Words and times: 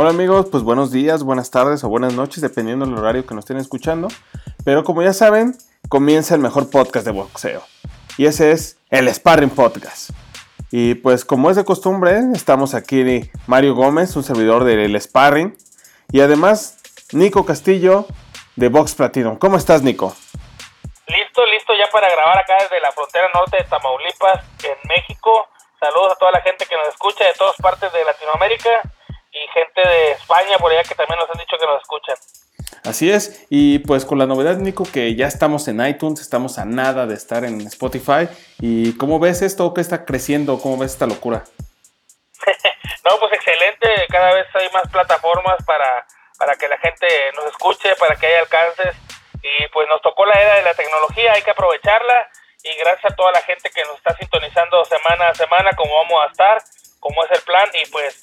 Hola 0.00 0.10
amigos, 0.10 0.46
pues 0.48 0.62
buenos 0.62 0.92
días, 0.92 1.24
buenas 1.24 1.50
tardes 1.50 1.82
o 1.82 1.88
buenas 1.88 2.12
noches, 2.12 2.40
dependiendo 2.40 2.86
del 2.86 2.96
horario 2.96 3.26
que 3.26 3.34
nos 3.34 3.42
estén 3.42 3.56
escuchando. 3.56 4.06
Pero 4.64 4.84
como 4.84 5.02
ya 5.02 5.12
saben, 5.12 5.58
comienza 5.88 6.36
el 6.36 6.40
mejor 6.40 6.70
podcast 6.70 7.04
de 7.04 7.10
boxeo. 7.10 7.64
Y 8.16 8.26
ese 8.26 8.52
es 8.52 8.78
el 8.90 9.12
Sparring 9.12 9.50
Podcast. 9.50 10.10
Y 10.70 10.94
pues 10.94 11.24
como 11.24 11.50
es 11.50 11.56
de 11.56 11.64
costumbre, 11.64 12.20
estamos 12.32 12.74
aquí 12.74 13.28
Mario 13.48 13.74
Gómez, 13.74 14.14
un 14.14 14.22
servidor 14.22 14.62
del 14.62 14.94
Sparring. 15.00 15.58
Y 16.12 16.20
además 16.20 16.78
Nico 17.10 17.44
Castillo 17.44 18.06
de 18.54 18.68
Box 18.68 18.94
Platinum. 18.94 19.36
¿Cómo 19.36 19.56
estás 19.56 19.82
Nico? 19.82 20.14
Listo, 21.08 21.44
listo 21.46 21.72
ya 21.74 21.90
para 21.90 22.08
grabar 22.08 22.38
acá 22.38 22.54
desde 22.60 22.80
la 22.80 22.92
frontera 22.92 23.28
norte 23.34 23.56
de 23.56 23.64
Tamaulipas, 23.64 24.44
en 24.62 24.78
México. 24.88 25.48
Saludos 25.80 26.12
a 26.12 26.18
toda 26.20 26.30
la 26.30 26.40
gente 26.42 26.66
que 26.66 26.76
nos 26.76 26.86
escucha 26.86 27.24
de 27.24 27.34
todas 27.34 27.56
partes 27.56 27.92
de 27.92 28.04
Latinoamérica 28.04 28.92
y 29.32 29.38
gente 29.52 29.80
de 29.80 30.12
España 30.12 30.58
por 30.58 30.70
allá 30.70 30.82
que 30.82 30.94
también 30.94 31.18
nos 31.18 31.30
han 31.30 31.38
dicho 31.38 31.56
que 31.58 31.66
nos 31.66 31.82
escuchan. 31.82 32.16
Así 32.84 33.10
es, 33.10 33.46
y 33.50 33.80
pues 33.80 34.04
con 34.04 34.18
la 34.18 34.26
novedad, 34.26 34.56
Nico, 34.56 34.84
que 34.90 35.14
ya 35.14 35.26
estamos 35.26 35.68
en 35.68 35.84
iTunes, 35.86 36.20
estamos 36.20 36.58
a 36.58 36.64
nada 36.64 37.06
de 37.06 37.14
estar 37.14 37.44
en 37.44 37.60
Spotify. 37.62 38.28
¿Y 38.60 38.96
cómo 38.96 39.18
ves 39.18 39.42
esto 39.42 39.74
que 39.74 39.80
está 39.80 40.04
creciendo? 40.04 40.58
¿Cómo 40.60 40.78
ves 40.78 40.92
esta 40.92 41.06
locura? 41.06 41.44
no, 43.04 43.18
pues 43.18 43.32
excelente, 43.32 43.88
cada 44.08 44.32
vez 44.34 44.46
hay 44.54 44.68
más 44.72 44.88
plataformas 44.90 45.56
para, 45.66 46.06
para 46.38 46.56
que 46.56 46.68
la 46.68 46.78
gente 46.78 47.06
nos 47.36 47.46
escuche, 47.46 47.94
para 47.96 48.16
que 48.16 48.26
haya 48.26 48.40
alcances. 48.40 48.94
Y 49.42 49.68
pues 49.72 49.88
nos 49.88 50.02
tocó 50.02 50.26
la 50.26 50.34
era 50.34 50.56
de 50.56 50.62
la 50.62 50.74
tecnología, 50.74 51.32
hay 51.32 51.42
que 51.42 51.50
aprovecharla. 51.50 52.28
Y 52.62 52.74
gracias 52.78 53.12
a 53.12 53.16
toda 53.16 53.32
la 53.32 53.42
gente 53.42 53.70
que 53.70 53.84
nos 53.84 53.96
está 53.96 54.16
sintonizando 54.16 54.84
semana 54.84 55.28
a 55.28 55.34
semana, 55.34 55.70
como 55.76 55.94
vamos 55.94 56.22
a 56.22 56.30
estar, 56.30 56.62
como 57.00 57.24
es 57.24 57.30
el 57.30 57.42
plan. 57.42 57.68
Y 57.74 57.88
pues 57.90 58.18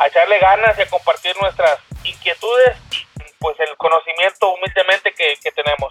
a 0.00 0.06
echarle 0.06 0.38
ganas 0.38 0.78
y 0.78 0.82
a 0.82 0.88
compartir 0.88 1.34
nuestras 1.40 1.78
inquietudes 2.04 2.76
y 2.90 3.22
pues 3.38 3.56
el 3.60 3.76
conocimiento 3.76 4.50
humildemente 4.54 5.12
que, 5.12 5.52
tenemos. 5.52 5.90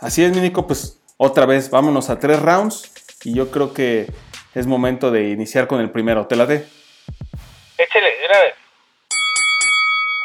Así 0.00 0.24
es, 0.24 0.30
Nico, 0.30 0.66
pues 0.66 1.00
otra 1.16 1.44
vez 1.44 1.68
vámonos 1.68 2.08
a 2.08 2.20
tres 2.20 2.40
rounds 2.40 2.92
y 3.24 3.34
yo 3.34 3.50
creo 3.50 3.74
que 3.74 4.06
es 4.54 4.66
momento 4.66 5.10
de 5.10 5.30
iniciar 5.30 5.66
con 5.66 5.80
el 5.80 5.90
primero. 5.90 6.26
¿Te 6.26 6.36
la 6.36 6.46
dé? 6.46 6.66
Échale, 7.78 8.12
una 8.26 8.38
vez. 8.38 8.54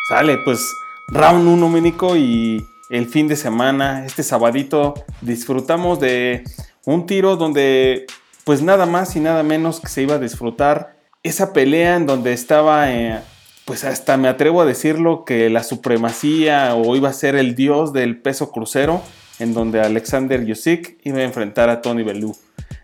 Sale, 0.10 0.38
pues 0.38 0.60
round 1.08 1.48
1, 1.48 1.70
Minico, 1.70 2.16
y 2.16 2.68
el 2.90 3.08
fin 3.08 3.28
de 3.28 3.36
semana, 3.36 4.06
este 4.06 4.22
sabadito, 4.22 4.94
disfrutamos 5.22 6.00
de 6.00 6.44
un 6.86 7.08
tiro 7.08 7.36
donde 7.36 8.06
pues 8.44 8.62
nada 8.62 8.86
más 8.86 9.16
y 9.16 9.20
nada 9.20 9.44
menos 9.44 9.80
que 9.80 9.88
se 9.88 10.04
iba 10.04 10.16
a 10.16 10.20
disfrutar 10.20 10.97
esa 11.28 11.54
pelea 11.54 11.96
en 11.96 12.06
donde 12.06 12.34
estaba, 12.34 12.92
eh, 12.92 13.22
pues 13.66 13.84
hasta 13.84 14.18
me 14.18 14.28
atrevo 14.28 14.62
a 14.62 14.66
decirlo, 14.66 15.26
que 15.26 15.50
la 15.50 15.64
supremacía 15.64 16.74
o 16.76 16.96
iba 16.96 17.10
a 17.10 17.14
ser 17.14 17.36
el 17.36 17.56
dios 17.56 17.94
del 17.94 18.20
peso 18.22 18.52
crucero, 18.52 19.02
en 19.40 19.54
donde 19.54 19.82
Alexander 19.82 20.44
Yusik 20.46 21.00
iba 21.04 21.20
a 21.20 21.24
enfrentar 21.24 21.70
a 21.70 21.82
Tony 21.82 22.04
Bellew, 22.04 22.36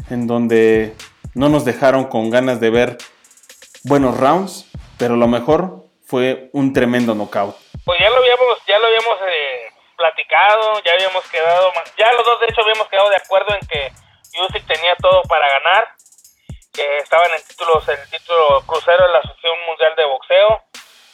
en 0.09 0.27
donde 0.27 0.93
no 1.33 1.49
nos 1.49 1.65
dejaron 1.65 2.05
con 2.05 2.29
ganas 2.29 2.59
de 2.59 2.69
ver 2.69 2.97
buenos 3.83 4.17
rounds, 4.17 4.67
pero 4.97 5.15
lo 5.15 5.27
mejor 5.27 5.85
fue 6.05 6.49
un 6.53 6.73
tremendo 6.73 7.15
knockout. 7.15 7.55
Pues 7.85 7.99
ya 7.99 8.09
lo 8.09 8.17
habíamos, 8.17 8.57
ya 8.67 8.77
lo 8.77 8.85
habíamos 8.85 9.17
eh, 9.27 9.73
platicado, 9.97 10.81
ya 10.85 10.91
habíamos 10.93 11.23
quedado, 11.31 11.71
ya 11.97 12.13
los 12.13 12.25
dos 12.25 12.39
de 12.39 12.47
hecho 12.47 12.61
habíamos 12.61 12.87
quedado 12.87 13.09
de 13.09 13.17
acuerdo 13.17 13.55
en 13.59 13.67
que 13.67 13.91
Usyk 14.41 14.65
tenía 14.67 14.95
todo 15.01 15.21
para 15.23 15.47
ganar 15.47 15.87
que 16.73 16.97
estaban 16.97 17.31
en 17.31 17.43
títulos, 17.47 17.87
el 17.87 18.09
título 18.09 18.61
crucero 18.65 19.05
de 19.05 19.13
la 19.13 19.19
Asociación 19.19 19.53
Mundial 19.67 19.93
de 19.95 20.05
Boxeo, 20.05 20.61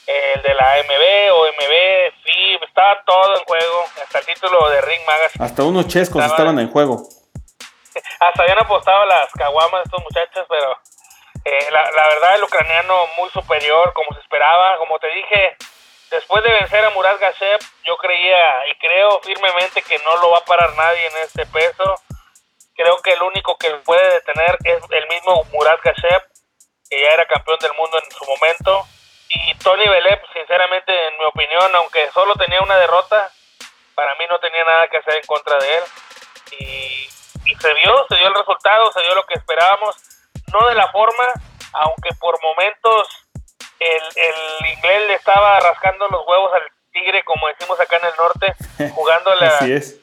el 0.08 0.42
de 0.42 0.54
la 0.54 0.74
AMB, 0.74 1.34
OMB, 1.34 2.14
FIB, 2.24 2.64
estaba 2.64 3.04
todo 3.06 3.38
en 3.38 3.44
juego, 3.44 3.84
hasta 4.02 4.20
el 4.20 4.26
título 4.26 4.70
de 4.70 4.82
Ring 4.82 5.06
Magazine. 5.06 5.46
Hasta 5.46 5.64
unos 5.64 5.88
chescos 5.88 6.24
estaban, 6.24 6.58
en 6.60 6.72
juego. 6.72 7.04
Hasta 8.20 8.42
habían 8.42 8.60
apostado 8.60 9.06
las 9.06 9.32
caguamas 9.34 9.84
estos 9.84 10.02
muchachos, 10.02 10.46
pero 10.48 10.72
eh, 11.44 11.68
la, 11.72 11.92
la, 11.92 12.08
verdad 12.08 12.36
el 12.36 12.44
ucraniano 12.44 12.96
muy 13.18 13.30
superior, 13.32 13.94
como 13.94 14.14
se 14.14 14.22
esperaba, 14.22 14.78
como 14.78 14.98
te 15.00 15.08
dije, 15.08 15.58
después 16.10 16.44
de 16.44 16.52
vencer 16.52 16.86
a 16.86 16.90
Murat 16.92 17.20
Gashev, 17.20 17.60
yo 17.84 17.98
creía 17.98 18.68
y 18.72 18.76
creo 18.80 19.20
firmemente 19.22 19.82
que 19.82 20.00
no 20.06 20.18
lo 20.18 20.32
va 20.32 20.38
a 20.38 20.46
parar 20.46 20.74
nadie 20.76 21.06
en 21.08 21.18
este 21.24 21.46
peso 21.48 21.99
Creo 22.80 22.96
que 23.02 23.12
el 23.12 23.22
único 23.22 23.58
que 23.58 23.70
puede 23.84 24.10
detener 24.14 24.58
es 24.64 24.82
el 24.92 25.08
mismo 25.10 25.44
Murat 25.52 25.82
Gashev, 25.84 26.22
que 26.90 27.02
ya 27.02 27.10
era 27.10 27.26
campeón 27.26 27.60
del 27.60 27.74
mundo 27.74 28.00
en 28.02 28.10
su 28.10 28.24
momento. 28.24 28.88
Y 29.28 29.54
Tony 29.56 29.86
Belep, 29.86 30.24
sinceramente, 30.32 31.08
en 31.10 31.18
mi 31.18 31.26
opinión, 31.26 31.76
aunque 31.76 32.10
solo 32.14 32.36
tenía 32.36 32.62
una 32.62 32.78
derrota, 32.78 33.30
para 33.96 34.16
mí 34.16 34.24
no 34.30 34.40
tenía 34.40 34.64
nada 34.64 34.88
que 34.88 34.96
hacer 34.96 35.16
en 35.16 35.26
contra 35.26 35.58
de 35.58 35.78
él. 35.78 35.84
Y, 36.58 37.10
se 37.60 37.74
vio, 37.74 38.06
se 38.08 38.16
dio 38.16 38.30
el 38.30 38.36
resultado, 38.36 38.90
se 38.94 39.02
dio 39.02 39.14
lo 39.14 39.26
que 39.26 39.34
esperábamos. 39.34 39.98
No 40.54 40.66
de 40.70 40.76
la 40.76 40.88
forma, 40.88 41.34
aunque 41.74 42.12
por 42.18 42.42
momentos 42.42 43.10
el, 43.82 44.04
el 44.16 44.68
inglés 44.74 45.08
le 45.08 45.16
estaba 45.16 45.60
rascando 45.60 46.08
los 46.08 46.26
huevos 46.26 46.54
al 46.54 46.64
tigre, 46.94 47.26
como 47.26 47.50
decimos 47.50 47.78
acá 47.78 47.98
en 47.98 48.06
el 48.06 48.16
norte, 48.16 48.56
jugando 48.96 49.36
la, 49.36 49.48
Así 49.48 49.74
es 49.74 50.00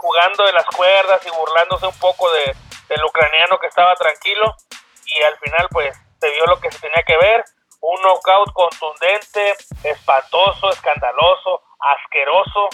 jugando 0.00 0.46
de 0.46 0.52
las 0.52 0.64
cuerdas 0.64 1.20
y 1.26 1.30
burlándose 1.30 1.86
un 1.86 1.98
poco 1.98 2.30
de, 2.32 2.56
del 2.88 3.04
ucraniano 3.04 3.58
que 3.58 3.66
estaba 3.66 3.94
tranquilo 3.96 4.56
y 5.04 5.22
al 5.22 5.36
final 5.38 5.68
pues 5.70 5.94
se 6.18 6.30
vio 6.30 6.46
lo 6.46 6.58
que 6.58 6.70
se 6.70 6.78
tenía 6.78 7.02
que 7.06 7.16
ver, 7.18 7.44
un 7.80 8.00
knockout 8.02 8.52
contundente, 8.52 9.54
espantoso, 9.84 10.70
escandaloso, 10.70 11.62
asqueroso 11.80 12.68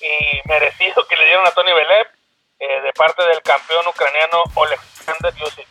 y 0.00 0.48
merecido 0.48 1.06
que 1.06 1.16
le 1.16 1.26
dieron 1.26 1.46
a 1.46 1.52
Tony 1.52 1.72
Belev 1.72 2.06
eh, 2.58 2.80
de 2.82 2.92
parte 2.92 3.24
del 3.24 3.40
campeón 3.42 3.86
ucraniano 3.86 4.42
Alexander 4.56 5.34
Yusik. 5.34 5.68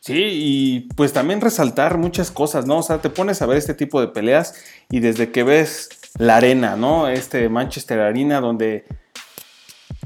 Sí, 0.00 0.22
y 0.22 0.80
pues 0.94 1.14
también 1.14 1.40
resaltar 1.40 1.96
muchas 1.96 2.30
cosas, 2.30 2.66
¿no? 2.66 2.78
O 2.78 2.82
sea, 2.82 2.98
te 2.98 3.08
pones 3.08 3.40
a 3.40 3.46
ver 3.46 3.56
este 3.56 3.72
tipo 3.72 4.02
de 4.02 4.08
peleas 4.08 4.62
y 4.90 5.00
desde 5.00 5.32
que 5.32 5.42
ves 5.42 5.88
la 6.18 6.36
arena, 6.36 6.76
¿no? 6.76 7.08
Este 7.08 7.48
Manchester 7.48 8.00
Arena 8.00 8.40
donde 8.40 8.84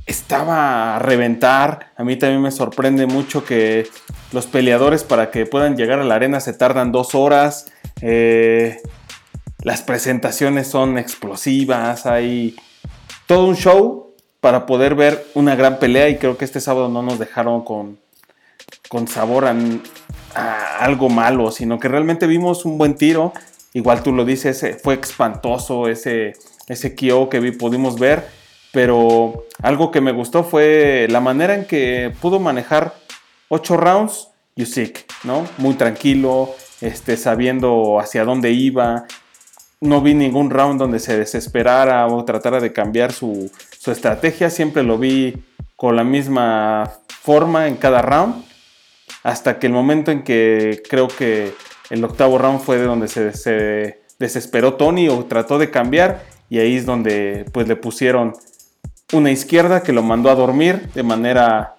estaba 0.09 0.97
a 0.97 0.99
reventar. 0.99 1.93
A 1.97 2.03
mí 2.03 2.17
también 2.17 2.43
me 2.43 2.51
sorprende 2.51 3.07
mucho 3.07 3.45
que 3.45 3.87
los 4.33 4.47
peleadores 4.47 5.05
para 5.05 5.31
que 5.31 5.47
puedan 5.47 5.77
llegar 5.77 6.01
a 6.01 6.05
la 6.05 6.15
arena 6.15 6.41
se 6.41 6.55
tardan 6.55 6.93
dos 6.93 7.15
horas. 7.15 7.71
Eh, 8.01 8.81
las 9.63 9.83
presentaciones 9.83 10.67
son 10.67 10.99
explosivas. 10.99 12.07
Hay 12.07 12.57
todo 13.27 13.47
un 13.47 13.57
show 13.57 14.15
para 14.41 14.65
poder 14.67 14.95
ver 14.95 15.27
una 15.35 15.55
gran 15.57 15.79
pelea 15.79 16.09
y 16.09 16.17
creo 16.17 16.39
que 16.39 16.47
este 16.47 16.61
sábado 16.61 16.89
no 16.89 17.03
nos 17.03 17.19
dejaron 17.19 17.63
con, 17.63 17.99
con 18.89 19.09
sabor 19.09 19.45
a, 19.45 19.55
algo 20.81 21.09
malo, 21.09 21.51
sino 21.51 21.79
que 21.79 21.89
realmente 21.89 22.27
vimos 22.27 22.65
un 22.65 22.79
buen 22.79 22.95
tiro. 22.95 23.33
Igual 23.75 24.03
tú 24.03 24.13
lo 24.13 24.25
dices, 24.25 24.65
fue 24.83 24.95
espantoso 24.95 25.89
ese, 25.89 26.33
ese 26.69 26.95
que 26.95 27.41
vi, 27.41 27.51
pudimos 27.51 27.99
ver 27.99 28.38
pero 28.73 29.45
algo 29.63 29.91
que 29.91 30.01
me 30.01 30.13
gustó 30.13 30.45
fue 30.45 31.07
la 31.11 31.21
manera 31.21 31.55
en 31.55 31.67
que 31.67 32.13
pudo 32.21 32.39
manejar 32.39 32.95
ocho 33.49 33.77
rounds 33.77 34.29
Usyk, 34.57 35.07
¿no? 35.25 35.47
Muy 35.59 35.75
tranquilo, 35.75 36.55
este, 36.81 37.17
sabiendo 37.17 38.01
hacia 38.01 38.25
dónde 38.25 38.51
iba. 38.51 39.07
No 39.81 40.01
vi 40.01 40.15
ningún 40.15 40.51
round 40.51 40.81
donde 40.81 40.99
se 40.99 41.17
desesperara 41.17 42.07
o 42.09 42.25
tratara 42.25 42.61
de 42.61 42.73
cambiar 42.73 43.13
su, 43.13 43.51
su 43.79 43.93
estrategia. 43.93 44.51
Siempre 44.51 44.83
lo 44.83 44.99
vi 44.99 45.37
con 45.77 45.95
la 45.95 46.03
misma 46.03 46.91
forma 47.09 47.69
en 47.69 47.77
cada 47.77 48.03
round. 48.03 48.45
Hasta 49.23 49.59
que 49.59 49.69
el 49.69 49.73
momento 49.73 50.11
en 50.11 50.25
que 50.25 50.83
creo 50.89 51.07
que 51.09 51.55
el 51.91 52.05
octavo 52.05 52.39
round 52.39 52.61
fue 52.61 52.79
de 52.79 52.85
donde 52.85 53.07
se, 53.07 53.33
se 53.33 54.03
desesperó 54.19 54.75
Tony 54.75 55.09
o 55.09 55.25
trató 55.27 55.59
de 55.59 55.71
cambiar. 55.71 56.25
Y 56.51 56.59
ahí 56.59 56.77
es 56.77 56.87
donde 56.87 57.45
pues 57.53 57.69
le 57.69 57.77
pusieron 57.77 58.35
una 59.13 59.31
izquierda 59.31 59.83
que 59.83 59.93
lo 59.93 60.03
mandó 60.03 60.31
a 60.31 60.35
dormir 60.35 60.93
de 60.93 61.03
manera 61.03 61.77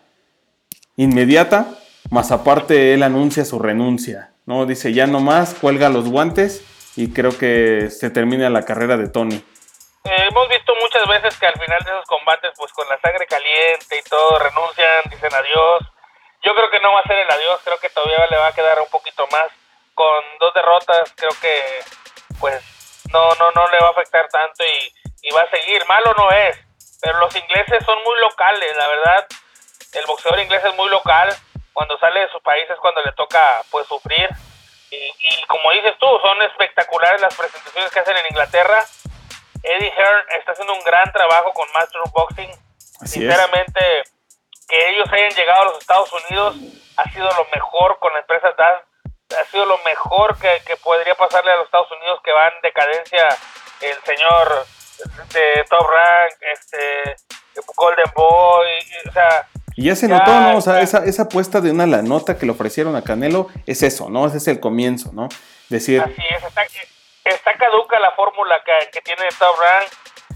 inmediata, 0.96 1.68
más 2.10 2.32
aparte 2.32 2.94
él 2.94 3.04
anuncia 3.04 3.46
su 3.46 3.60
renuncia, 3.60 4.32
¿no? 4.46 4.66
Dice, 4.66 4.94
ya 4.94 5.06
no 5.06 5.20
más, 5.20 5.54
cuelga 5.54 5.90
los 5.90 6.10
guantes 6.10 6.66
y 6.96 7.14
creo 7.14 7.38
que 7.38 7.90
se 7.92 8.10
termina 8.10 8.50
la 8.50 8.66
carrera 8.66 8.98
de 8.98 9.10
Tony. 9.10 9.36
Eh, 9.36 10.28
hemos 10.28 10.50
visto 10.50 10.74
muchas 10.82 11.08
veces 11.08 11.38
que 11.38 11.46
al 11.46 11.54
final 11.54 11.80
de 11.86 11.92
esos 11.92 12.06
combates, 12.06 12.52
pues 12.58 12.74
con 12.74 12.88
la 12.90 13.00
sangre 13.00 13.28
caliente 13.28 14.00
y 14.00 14.10
todo, 14.10 14.40
renuncian, 14.40 15.04
dicen 15.12 15.34
adiós. 15.34 15.86
Yo 16.42 16.56
creo 16.56 16.72
que 16.72 16.80
no 16.80 16.94
va 16.94 17.02
a 17.02 17.08
ser 17.08 17.20
el 17.20 17.30
adiós, 17.30 17.60
creo 17.64 17.78
que 17.80 17.90
todavía 17.90 18.26
le 18.32 18.38
va 18.38 18.48
a 18.48 18.54
quedar 18.54 18.80
un 18.80 18.90
poquito 18.90 19.28
más. 19.32 19.48
Con 19.94 20.24
dos 20.40 20.54
derrotas, 20.54 21.14
creo 21.16 21.32
que 21.42 21.62
pues 22.40 22.64
no, 23.12 23.36
no, 23.36 23.52
no 23.52 23.70
le 23.70 23.80
va 23.80 23.88
a 23.88 23.92
afectar 23.92 24.28
tanto 24.30 24.64
y, 24.64 25.28
y 25.28 25.32
va 25.32 25.42
a 25.42 25.50
seguir. 25.52 25.86
Malo 25.88 26.16
no 26.18 26.32
es, 26.32 26.58
pero 27.02 27.20
los 27.20 27.36
ingleses 27.36 27.84
son 27.86 27.98
muy 28.04 28.20
locales, 28.20 28.76
la 28.76 28.88
verdad. 28.88 29.28
El 29.94 30.06
boxeador 30.06 30.40
inglés 30.40 30.64
es 30.66 30.76
muy 30.76 30.90
local. 30.90 31.36
Cuando 31.74 31.98
sale 31.98 32.22
de 32.22 32.30
su 32.30 32.42
país 32.42 32.70
es 32.70 32.78
cuando 32.80 33.02
le 33.04 33.12
toca 33.14 33.62
pues 33.70 33.88
sufrir. 33.88 34.30
Y, 34.92 35.46
como 35.48 35.72
dices 35.72 35.94
tú, 36.00 36.08
son 36.22 36.42
espectaculares 36.42 37.22
las 37.22 37.36
presentaciones 37.36 37.92
que 37.92 38.00
hacen 38.00 38.18
en 38.18 38.26
Inglaterra. 38.30 38.84
Eddie 39.62 39.92
Hearn 39.92 40.26
está 40.38 40.54
haciendo 40.54 40.74
un 40.74 40.84
gran 40.84 41.12
trabajo 41.12 41.54
con 41.54 41.72
Master 41.74 42.02
of 42.02 42.12
Boxing. 42.12 42.52
Sinceramente, 43.06 44.04
que 44.68 44.90
ellos 44.90 45.08
hayan 45.12 45.32
llegado 45.32 45.62
a 45.62 45.66
los 45.66 45.80
Estados 45.80 46.12
Unidos 46.12 46.56
ha 46.98 47.10
sido 47.12 47.28
lo 47.32 47.48
mejor 47.54 47.98
con 48.00 48.14
la 48.14 48.20
empresa 48.20 48.52
DAS. 48.58 48.84
Ha 49.40 49.44
sido 49.46 49.66
lo 49.66 49.78
mejor 49.80 50.38
que, 50.40 50.62
que 50.66 50.76
podría 50.78 51.16
pasarle 51.16 51.52
a 51.52 51.56
los 51.58 51.66
Estados 51.66 51.92
Unidos 51.92 52.20
que 52.24 52.32
va 52.32 52.48
en 52.48 52.62
decadencia 52.62 53.30
el 53.82 54.04
señor 54.04 54.66
de 55.34 55.66
Top 55.70 55.88
Rank, 55.88 56.34
este, 56.54 57.16
Golden 57.76 58.12
Boy, 58.16 58.68
o 59.08 59.12
sea... 59.12 59.48
Y 59.76 59.86
ya 59.86 59.96
se 59.96 60.08
notó, 60.08 60.32
¿no? 60.40 60.58
O 60.58 60.62
sea, 60.62 60.82
esa, 60.82 61.06
esa 61.06 61.24
apuesta 61.24 61.62
de 61.62 61.72
una 61.72 61.86
la 61.86 62.02
nota 62.02 62.38
que 62.38 62.46
le 62.46 62.52
ofrecieron 62.52 62.96
a 62.96 63.04
Canelo 63.04 63.48
es 63.66 63.82
eso, 63.82 64.10
¿no? 64.10 64.28
Ese 64.28 64.38
es 64.38 64.48
el 64.48 64.60
comienzo, 64.60 65.12
¿no? 65.14 65.30
Decir... 65.70 66.02
Así 66.02 66.22
es, 66.30 66.44
está, 67.24 67.54
caduca 67.54 68.00
la 68.00 68.12
fórmula 68.12 68.62
que, 68.66 68.90
que, 68.92 69.02
tiene 69.02 69.24
Top 69.38 69.56
Rank. 69.60 69.90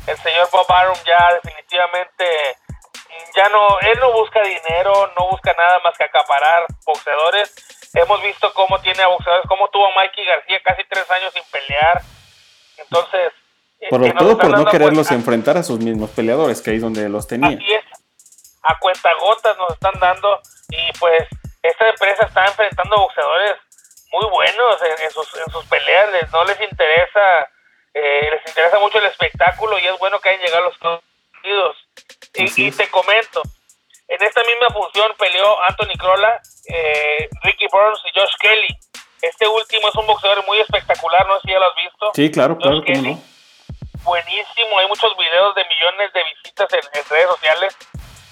El 0.08 0.18
señor 0.18 0.50
Bob 0.52 0.72
Arum 0.72 0.98
ya 1.06 1.34
definitivamente 1.42 2.26
ya 3.36 3.50
no, 3.50 3.80
él 3.80 4.00
no 4.00 4.12
busca 4.14 4.42
dinero, 4.42 5.12
no 5.18 5.30
busca 5.30 5.54
nada 5.58 5.80
más 5.84 5.98
que 5.98 6.04
acaparar 6.04 6.66
boxeadores. 6.86 7.54
Hemos 7.94 8.22
visto 8.22 8.54
cómo 8.54 8.80
tiene 8.80 9.04
a 9.04 9.08
boxeadores, 9.08 9.48
cómo 9.48 9.70
tuvo 9.70 9.88
a 9.88 9.96
Mikey 9.96 10.26
García 10.26 10.62
casi 10.64 10.84
tres 10.86 11.10
años 11.12 11.34
sin 11.34 11.44
pelear. 11.52 12.02
Entonces, 12.78 13.32
por 13.90 14.14
todo 14.14 14.38
por 14.38 14.58
no 14.58 14.66
quererlos 14.66 15.12
enfrentar 15.12 15.58
a 15.58 15.64
sus 15.64 15.80
mismos 15.80 16.10
peleadores, 16.12 16.62
que 16.62 16.72
ahí 16.72 16.78
es 16.78 16.82
donde 16.82 17.10
los 17.10 17.28
tenía. 17.28 17.58
Así 17.58 17.74
es. 17.74 17.84
A 18.64 18.80
cuentagotas 18.80 19.58
nos 19.58 19.72
están 19.72 20.00
dando 20.00 20.40
y 20.70 20.98
pues 21.00 21.28
esta 21.62 21.90
empresa 21.90 22.26
está 22.26 22.46
enfrentando 22.46 22.98
boxeadores 22.98 23.56
muy 24.12 24.30
buenos 24.30 24.78
en, 25.02 25.12
sus, 25.12 25.28
en 25.36 25.52
sus 25.52 25.66
peleas, 25.66 26.32
no 26.32 26.44
les 26.46 26.60
interesa, 26.62 27.50
eh, 27.94 28.30
les 28.32 28.48
interesa 28.48 28.80
mucho 28.80 29.00
el 29.00 29.06
espectáculo 29.06 29.78
y 29.80 29.86
es 29.88 29.98
bueno 29.98 30.20
que 30.20 30.30
hayan 30.30 30.42
llegado 30.42 30.66
los 30.66 30.74
Estados 30.76 31.04
Unidos. 31.44 31.78
Y, 32.36 32.72
te 32.72 32.90
comento, 32.90 33.42
en 34.08 34.24
esta 34.24 34.42
misma 34.44 34.70
función 34.70 35.12
peleó 35.18 35.62
Anthony 35.64 35.98
Crolla, 35.98 36.42
eh, 36.68 37.30
Ricky 37.44 37.68
Burns 37.72 38.00
y 38.06 38.20
Josh 38.20 38.36
Kelly. 38.40 38.78
Este 39.22 39.48
último 39.48 39.90
es 39.90 39.96
un 39.96 40.06
boxeador 40.06 40.46
muy 40.46 40.60
espectacular, 40.60 41.28
no 41.28 41.36
sé 41.36 41.42
si 41.46 41.52
ya 41.52 41.60
lo 41.60 41.66
has 41.66 41.76
visto. 41.76 42.12
Sí, 42.14 42.32
claro, 42.32 42.58
claro, 42.58 42.78
no 42.78 43.33
buenísimo, 44.04 44.80
hay 44.80 44.88
muchos 44.88 45.16
videos 45.18 45.56
de 45.56 45.64
millones 45.66 46.14
de 46.14 46.22
visitas 46.36 46.68
en, 46.74 47.10
redes 47.10 47.28
sociales 47.28 47.78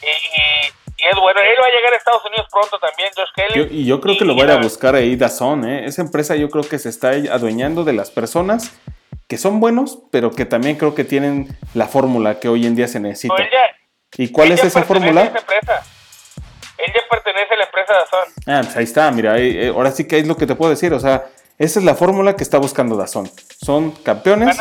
y, 0.02 1.04
es 1.04 1.16
bueno, 1.16 1.40
él 1.42 1.56
va 1.60 1.66
a 1.66 1.70
llegar 1.70 1.94
a 1.94 1.98
Estados 1.98 2.24
Unidos 2.26 2.46
pronto 2.52 2.78
también, 2.78 3.10
Josh 3.16 3.32
Kelly. 3.36 3.68
y 3.72 3.86
yo 3.86 4.00
creo 4.00 4.18
que 4.18 4.26
lo 4.26 4.36
voy 4.36 4.50
a 4.50 4.58
buscar 4.58 4.96
ahí 4.96 5.16
Dazón, 5.16 5.68
¿eh? 5.68 5.86
esa 5.86 6.02
empresa 6.02 6.36
yo 6.36 6.50
creo 6.50 6.64
que 6.64 6.78
se 6.78 6.90
está 6.90 7.10
adueñando 7.10 7.84
de 7.84 7.94
las 7.94 8.12
personas 8.12 8.72
que 9.28 9.38
son 9.38 9.60
buenos, 9.60 10.00
pero 10.12 10.32
que 10.32 10.46
también 10.46 10.76
creo 10.76 10.94
que 10.94 11.06
tienen 11.06 11.58
la 11.74 11.88
fórmula 11.88 12.40
que 12.40 12.50
hoy 12.50 12.68
en 12.68 12.76
día 12.76 12.88
se 12.88 13.00
necesita. 13.00 13.34
¿Y 14.18 14.30
cuál 14.32 14.52
es 14.52 14.64
esa 14.64 14.84
fórmula? 14.84 15.22
Él 15.22 15.32
ya 16.94 17.02
pertenece 17.10 17.54
a 17.54 17.58
la 17.58 17.64
empresa 17.64 17.94
Dazón. 17.94 18.34
Ah, 18.46 18.62
pues 18.64 18.76
ahí 18.76 18.84
está, 18.84 19.10
mira, 19.12 19.38
eh, 19.38 19.70
ahora 19.70 19.92
sí 19.92 20.06
que 20.06 20.20
es 20.20 20.28
lo 20.28 20.36
que 20.36 20.46
te 20.46 20.56
puedo 20.56 20.70
decir, 20.70 20.94
o 20.94 21.00
sea, 21.00 21.26
esa 21.62 21.78
es 21.80 21.86
la 21.86 21.94
fórmula 21.94 22.36
que 22.36 22.44
está 22.44 22.58
buscando 22.58 22.98
Dazón. 22.98 23.30
Son 23.64 23.92
campeones, 23.92 24.58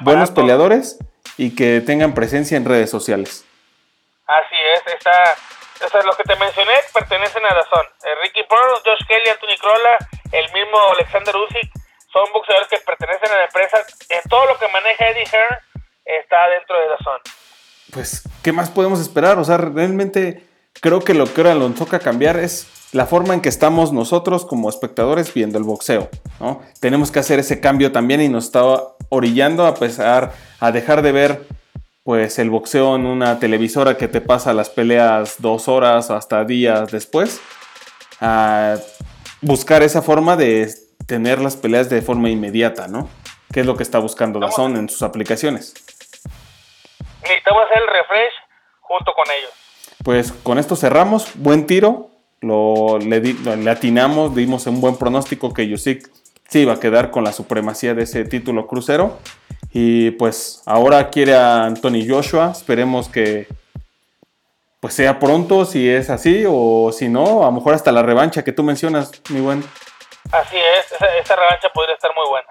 buenos 0.00 0.30
peleadores 0.30 0.98
y 1.36 1.54
que 1.54 1.82
tengan 1.82 2.14
presencia 2.14 2.56
en 2.56 2.64
redes 2.64 2.88
sociales. 2.88 3.44
Así 4.26 4.56
es, 4.74 4.94
está, 4.94 5.36
o 5.84 5.88
sea, 5.90 6.02
los 6.02 6.16
que 6.16 6.24
te 6.24 6.34
mencioné 6.36 6.72
pertenecen 6.94 7.44
a 7.44 7.54
Dazón. 7.54 7.86
Eh, 8.06 8.14
Ricky 8.22 8.42
Pearl, 8.44 8.80
Josh 8.86 9.06
Kelly, 9.06 9.28
Anthony 9.28 9.60
Crolla, 9.60 9.98
el 10.32 10.50
mismo 10.54 10.78
Alexander 10.96 11.36
Usyk, 11.36 11.70
son 12.10 12.24
boxeadores 12.32 12.68
que 12.68 12.78
pertenecen 12.78 13.30
a 13.30 13.36
la 13.36 13.44
empresa. 13.44 13.76
En 14.08 14.22
todo 14.30 14.46
lo 14.46 14.58
que 14.58 14.68
maneja 14.68 15.08
Eddie 15.08 15.26
Hearn 15.26 15.58
está 16.06 16.48
dentro 16.48 16.80
de 16.80 16.88
Dazón. 16.88 17.20
Pues, 17.92 18.22
¿qué 18.42 18.50
más 18.50 18.70
podemos 18.70 18.98
esperar? 18.98 19.38
O 19.38 19.44
sea, 19.44 19.58
realmente 19.58 20.42
creo 20.80 21.00
que 21.00 21.12
lo 21.12 21.26
que 21.26 21.42
ahora 21.42 21.54
nos 21.54 21.74
toca 21.74 21.98
cambiar 21.98 22.38
es 22.38 22.66
la 22.94 23.06
forma 23.06 23.34
en 23.34 23.40
que 23.40 23.48
estamos 23.48 23.92
nosotros 23.92 24.44
como 24.44 24.70
espectadores 24.70 25.34
viendo 25.34 25.58
el 25.58 25.64
boxeo. 25.64 26.08
¿no? 26.38 26.62
Tenemos 26.78 27.10
que 27.10 27.18
hacer 27.18 27.40
ese 27.40 27.58
cambio 27.58 27.90
también 27.90 28.20
y 28.20 28.28
nos 28.28 28.44
está 28.44 28.62
orillando 29.08 29.66
a 29.66 29.74
pesar 29.74 30.32
a 30.60 30.70
dejar 30.70 31.02
de 31.02 31.10
ver 31.10 31.42
pues 32.04 32.38
el 32.38 32.50
boxeo 32.50 32.94
en 32.94 33.04
una 33.04 33.40
televisora 33.40 33.96
que 33.96 34.06
te 34.06 34.20
pasa 34.20 34.54
las 34.54 34.70
peleas 34.70 35.36
dos 35.38 35.66
horas 35.66 36.12
hasta 36.12 36.44
días 36.44 36.92
después 36.92 37.40
a 38.20 38.76
buscar 39.40 39.82
esa 39.82 40.00
forma 40.00 40.36
de 40.36 40.72
tener 41.08 41.40
las 41.40 41.56
peleas 41.56 41.90
de 41.90 42.00
forma 42.00 42.30
inmediata, 42.30 42.86
¿no? 42.86 43.08
Que 43.52 43.60
es 43.60 43.66
lo 43.66 43.76
que 43.76 43.82
está 43.82 43.98
buscando 43.98 44.38
Dazón 44.38 44.76
en 44.76 44.88
sus 44.88 45.02
aplicaciones. 45.02 45.74
Necesitamos 47.22 47.64
hacer 47.64 47.82
el 47.82 47.88
refresh 47.88 48.34
junto 48.82 49.12
con 49.14 49.24
ellos. 49.36 49.50
Pues 50.04 50.30
con 50.30 50.58
esto 50.58 50.76
cerramos. 50.76 51.32
Buen 51.34 51.66
tiro 51.66 52.13
lo, 52.44 52.98
le, 52.98 53.70
atinamos, 53.70 54.34
dimos 54.34 54.66
un 54.66 54.80
buen 54.80 54.96
pronóstico 54.96 55.52
que 55.52 55.66
Yusik 55.66 56.10
sí 56.48 56.60
iba 56.60 56.74
a 56.74 56.80
quedar 56.80 57.10
con 57.10 57.24
la 57.24 57.32
supremacía 57.32 57.94
de 57.94 58.04
ese 58.04 58.24
título 58.24 58.66
crucero. 58.66 59.18
Y 59.72 60.12
pues 60.12 60.62
ahora 60.66 61.10
quiere 61.10 61.34
a 61.34 61.64
Anthony 61.64 62.06
Joshua. 62.08 62.52
Esperemos 62.52 63.08
que 63.08 63.48
pues 64.80 64.94
sea 64.94 65.18
pronto 65.18 65.64
si 65.64 65.88
es 65.88 66.10
así 66.10 66.44
o 66.46 66.92
si 66.92 67.08
no, 67.08 67.42
a 67.42 67.46
lo 67.46 67.52
mejor 67.52 67.74
hasta 67.74 67.90
la 67.90 68.02
revancha 68.02 68.44
que 68.44 68.52
tú 68.52 68.62
mencionas, 68.62 69.10
mi 69.30 69.40
buen. 69.40 69.64
Así 70.30 70.56
es, 70.56 70.92
esa, 70.92 71.36
revancha 71.36 71.68
podría 71.72 71.94
estar 71.94 72.10
muy 72.14 72.28
buena. 72.28 72.48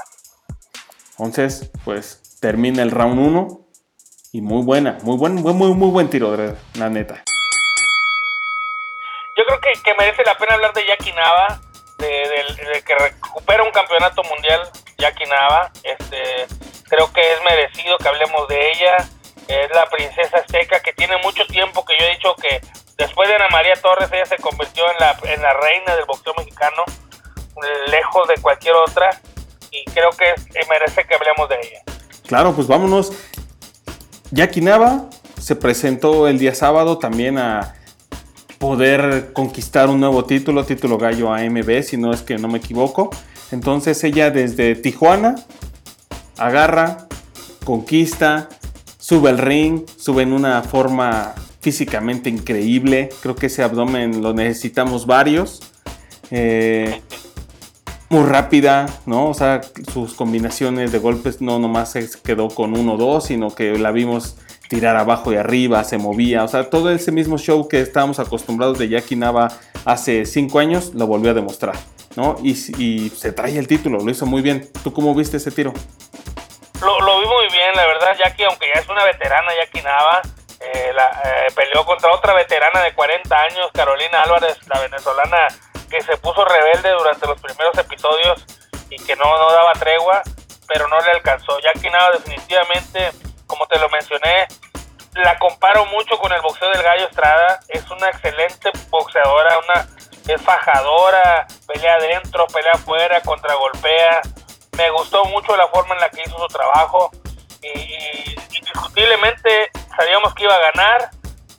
Entonces, 1.12 1.70
pues 1.86 2.40
termina 2.40 2.82
el 2.82 2.90
round 2.90 3.20
1 3.20 3.60
y 4.32 4.42
muy 4.42 4.64
buena, 4.64 4.98
muy 5.04 5.16
buen, 5.16 5.36
muy, 5.36 5.54
muy, 5.54 5.74
muy 5.76 5.92
buen 5.92 6.10
tiro, 6.10 6.36
la 6.74 6.90
neta 6.90 7.24
que, 9.84 9.94
merece 9.96 10.24
la 10.24 10.38
pena 10.38 10.56
hablar 10.56 10.74
de 10.74 10.86
Jackie 10.86 11.14
Nava, 11.14 11.62
de, 11.98 12.84
que 12.86 12.96
recupera 12.96 13.64
un 13.64 13.72
campeonato 13.72 14.24
mundial 14.24 14.62
Jackie 14.98 15.26
Nava. 15.26 15.72
Este, 15.84 16.48
creo 16.90 17.12
que 17.14 17.22
es 17.22 17.44
merecido 17.44 17.98
que 17.98 18.08
hablemos 18.08 18.48
de 18.48 18.72
ella. 18.72 18.98
Es 19.48 19.70
la 19.74 19.86
princesa 19.90 20.38
azteca 20.38 20.80
que 20.82 20.94
tiene 20.94 21.18
mucho 21.18 21.46
tiempo 21.48 21.84
que 21.86 21.96
yo 22.00 22.06
he 22.06 22.12
dicho 22.12 22.36
que 22.36 22.62
después 22.98 23.28
de 23.28 23.36
Ana 23.36 23.50
María 23.50 23.76
Torres 23.76 24.10
ella 24.12 24.26
se 24.26 24.38
convirtió 24.38 24.90
en 24.92 24.98
la, 25.00 25.18
en 25.24 25.42
la 25.42 25.54
reina 25.54 25.96
del 25.96 26.06
boxeo 26.06 26.34
mexicano, 26.38 26.84
lejos 27.88 28.28
de 28.28 28.36
cualquier 28.42 28.76
otra. 28.76 29.10
Y 29.72 29.84
creo 29.92 30.12
que 30.12 30.34
merece 30.70 31.04
que 31.06 31.16
hablemos 31.16 31.50
de 31.50 31.56
ella. 31.56 31.82
Claro, 32.28 32.54
pues 32.54 32.68
vámonos. 32.68 33.12
Jackie 34.32 34.62
Nava 34.62 35.10
se 35.40 35.56
presentó 35.56 36.28
el 36.28 36.40
día 36.40 36.56
sábado 36.56 37.00
también 37.00 37.38
a 37.38 37.76
poder 38.64 39.34
conquistar 39.34 39.90
un 39.90 40.00
nuevo 40.00 40.24
título, 40.24 40.64
título 40.64 40.98
gallo 40.98 41.34
AMB, 41.34 41.84
si 41.84 41.98
no 41.98 42.14
es 42.14 42.22
que 42.22 42.38
no 42.38 42.48
me 42.48 42.60
equivoco. 42.60 43.10
Entonces 43.52 44.02
ella 44.06 44.32
desde 44.32 44.76
Tijuana 44.76 45.36
agarra, 46.38 47.10
conquista, 47.66 48.48
sube 48.98 49.32
al 49.32 49.38
ring, 49.40 49.82
sube 49.98 50.24
en 50.24 50.32
una 50.32 50.62
forma 50.62 51.36
físicamente 51.60 52.30
increíble. 52.30 53.10
Creo 53.22 53.36
que 53.36 53.48
ese 53.48 53.64
abdomen 53.64 54.22
lo 54.22 54.34
necesitamos 54.34 55.06
varios. 55.06 55.60
Eh, 56.32 57.02
muy 58.08 58.24
rápida, 58.24 58.86
¿no? 59.06 59.28
O 59.28 59.34
sea, 59.34 59.60
sus 59.92 60.14
combinaciones 60.14 60.94
de 60.94 61.00
golpes 61.00 61.42
no 61.42 61.60
nomás 61.60 61.92
se 61.92 62.08
quedó 62.24 62.48
con 62.48 62.78
uno 62.78 62.94
o 62.94 62.98
dos, 62.98 63.26
sino 63.26 63.54
que 63.54 63.78
la 63.78 63.92
vimos 63.92 64.38
tirar 64.70 64.96
abajo 64.96 65.32
y 65.32 65.38
arriba, 65.38 65.84
se 65.84 65.98
movía, 65.98 66.44
o 66.44 66.48
sea, 66.48 66.70
todo 66.70 66.92
ese 66.92 67.12
mismo 67.12 67.38
show 67.38 67.68
que 67.68 67.80
estábamos 67.80 68.20
acostumbrados 68.20 68.80
de 68.80 68.90
Jackie 68.90 69.16
Nava 69.16 69.50
hace 69.86 70.26
cinco 70.26 70.60
años, 70.60 70.94
lo 70.94 71.08
volvió 71.08 71.32
a 71.32 71.34
demostrar, 71.34 71.76
¿no? 72.16 72.36
Y, 72.44 72.56
se 72.56 73.32
trae 73.32 73.58
el 73.58 73.68
título, 73.68 74.00
lo 74.00 74.10
hizo 74.10 74.26
muy 74.26 74.42
bien. 74.42 74.70
¿Tú 74.84 74.94
cómo 74.94 75.14
viste 75.14 75.38
ese 75.38 75.52
tiro? 75.52 75.74
Lo, 76.82 77.20
vi 77.20 77.26
muy 77.26 77.48
bien, 77.52 77.76
la 77.76 77.86
verdad, 77.86 78.18
Jackie, 78.18 78.44
aunque 78.44 78.68
ya 78.74 78.82
es 78.82 78.90
una 78.90 79.04
veterana, 79.06 79.52
Jackie 79.56 79.82
Nava, 79.82 80.22
eh, 80.60 80.92
eh, 80.92 81.48
peleó 81.56 81.86
contra 81.86 82.14
otra 82.14 82.34
veterana 82.34 82.82
de 82.82 82.94
40 82.94 83.36
años, 83.36 83.70
Carolina 83.74 84.24
Álvarez, 84.24 84.58
la 84.68 84.80
venezolana, 84.80 85.48
que 85.90 86.02
se 86.02 86.18
puso 86.18 86.44
rebelde 86.46 86.90
durante 86.92 87.28
los 87.28 87.40
primeros 87.40 87.78
episodios 87.78 88.46
y 88.90 88.96
que 88.98 89.16
no, 89.16 89.26
no 89.26 89.52
daba 89.52 89.74
tregua, 89.74 90.24
pero 90.68 90.88
no 90.88 91.00
le 91.00 91.12
alcanzó. 91.12 91.60
Jackie 91.60 91.90
Nava 91.90 92.12
definitivamente 92.12 93.12
como 93.48 93.66
te 93.68 93.78
lo 93.80 93.90
mencioné, 93.90 94.48
la 95.16 95.38
comparo 95.38 95.86
mucho 95.88 96.18
con 96.18 96.32
el 96.32 96.42
boxeo 96.42 96.70
del 96.70 96.82
Gallo 96.82 97.08
Estrada. 97.08 97.60
Es 97.68 97.90
una 97.92 98.10
excelente 98.10 98.72
boxeadora, 98.90 99.60
una 99.60 99.88
es 100.28 100.42
fajadora, 100.42 101.46
pelea 101.68 101.96
adentro, 101.96 102.48
pelea 102.48 102.74
afuera, 102.74 103.22
contragolpea. 103.22 104.22
Me 104.78 104.90
gustó 104.92 105.26
mucho 105.26 105.56
la 105.56 105.68
forma 105.68 105.96
en 105.96 106.02
la 106.02 106.10
que 106.10 106.22
hizo 106.26 106.38
su 106.38 106.48
trabajo 106.48 107.12
y, 107.62 108.36
indiscutiblemente 108.58 109.70
sabíamos 109.96 110.34
que 110.34 110.44
iba 110.44 110.56
a 110.56 110.72
ganar. 110.72 111.10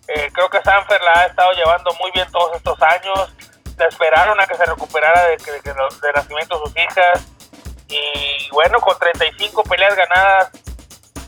Eh, 0.09 0.31
creo 0.33 0.49
que 0.50 0.62
Sanfer 0.62 1.00
la 1.03 1.12
ha 1.21 1.26
estado 1.26 1.53
llevando 1.53 1.93
muy 2.00 2.11
bien 2.12 2.31
todos 2.33 2.57
estos 2.57 2.81
años. 2.83 3.33
la 3.76 3.87
esperaron 3.87 4.41
a 4.41 4.47
que 4.47 4.55
se 4.55 4.64
recuperara 4.64 5.25
de, 5.25 5.37
de, 5.37 5.61
de 5.62 6.12
nacimiento 6.14 6.59
de 6.59 6.67
sus 6.67 6.76
hijas. 6.76 7.26
Y 7.88 8.49
bueno, 8.50 8.81
con 8.81 8.99
35 8.99 9.62
peleas 9.64 9.95
ganadas, 9.95 10.50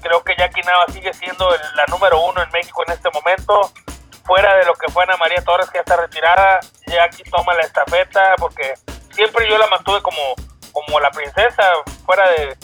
creo 0.06 0.22
que 0.22 0.34
Jackie 0.36 0.62
Nava 0.62 0.86
sigue 0.92 1.12
siendo 1.12 1.50
la 1.50 1.84
número 1.88 2.20
uno 2.20 2.42
en 2.42 2.50
México 2.50 2.82
en 2.86 2.92
este 2.92 3.08
momento. 3.10 3.72
Fuera 4.24 4.56
de 4.56 4.64
lo 4.64 4.74
que 4.74 4.90
fue 4.90 5.04
Ana 5.04 5.16
María 5.16 5.42
Torres, 5.42 5.68
que 5.70 5.78
ya 5.78 5.80
está 5.80 5.96
retirada, 5.96 6.60
Jackie 6.86 7.22
toma 7.30 7.54
la 7.54 7.62
estafeta 7.62 8.34
porque 8.38 8.74
siempre 9.10 9.48
yo 9.48 9.56
la 9.56 9.68
mantuve 9.68 10.02
como, 10.02 10.34
como 10.72 10.98
la 11.00 11.10
princesa, 11.10 11.72
fuera 12.04 12.28
de, 12.30 12.56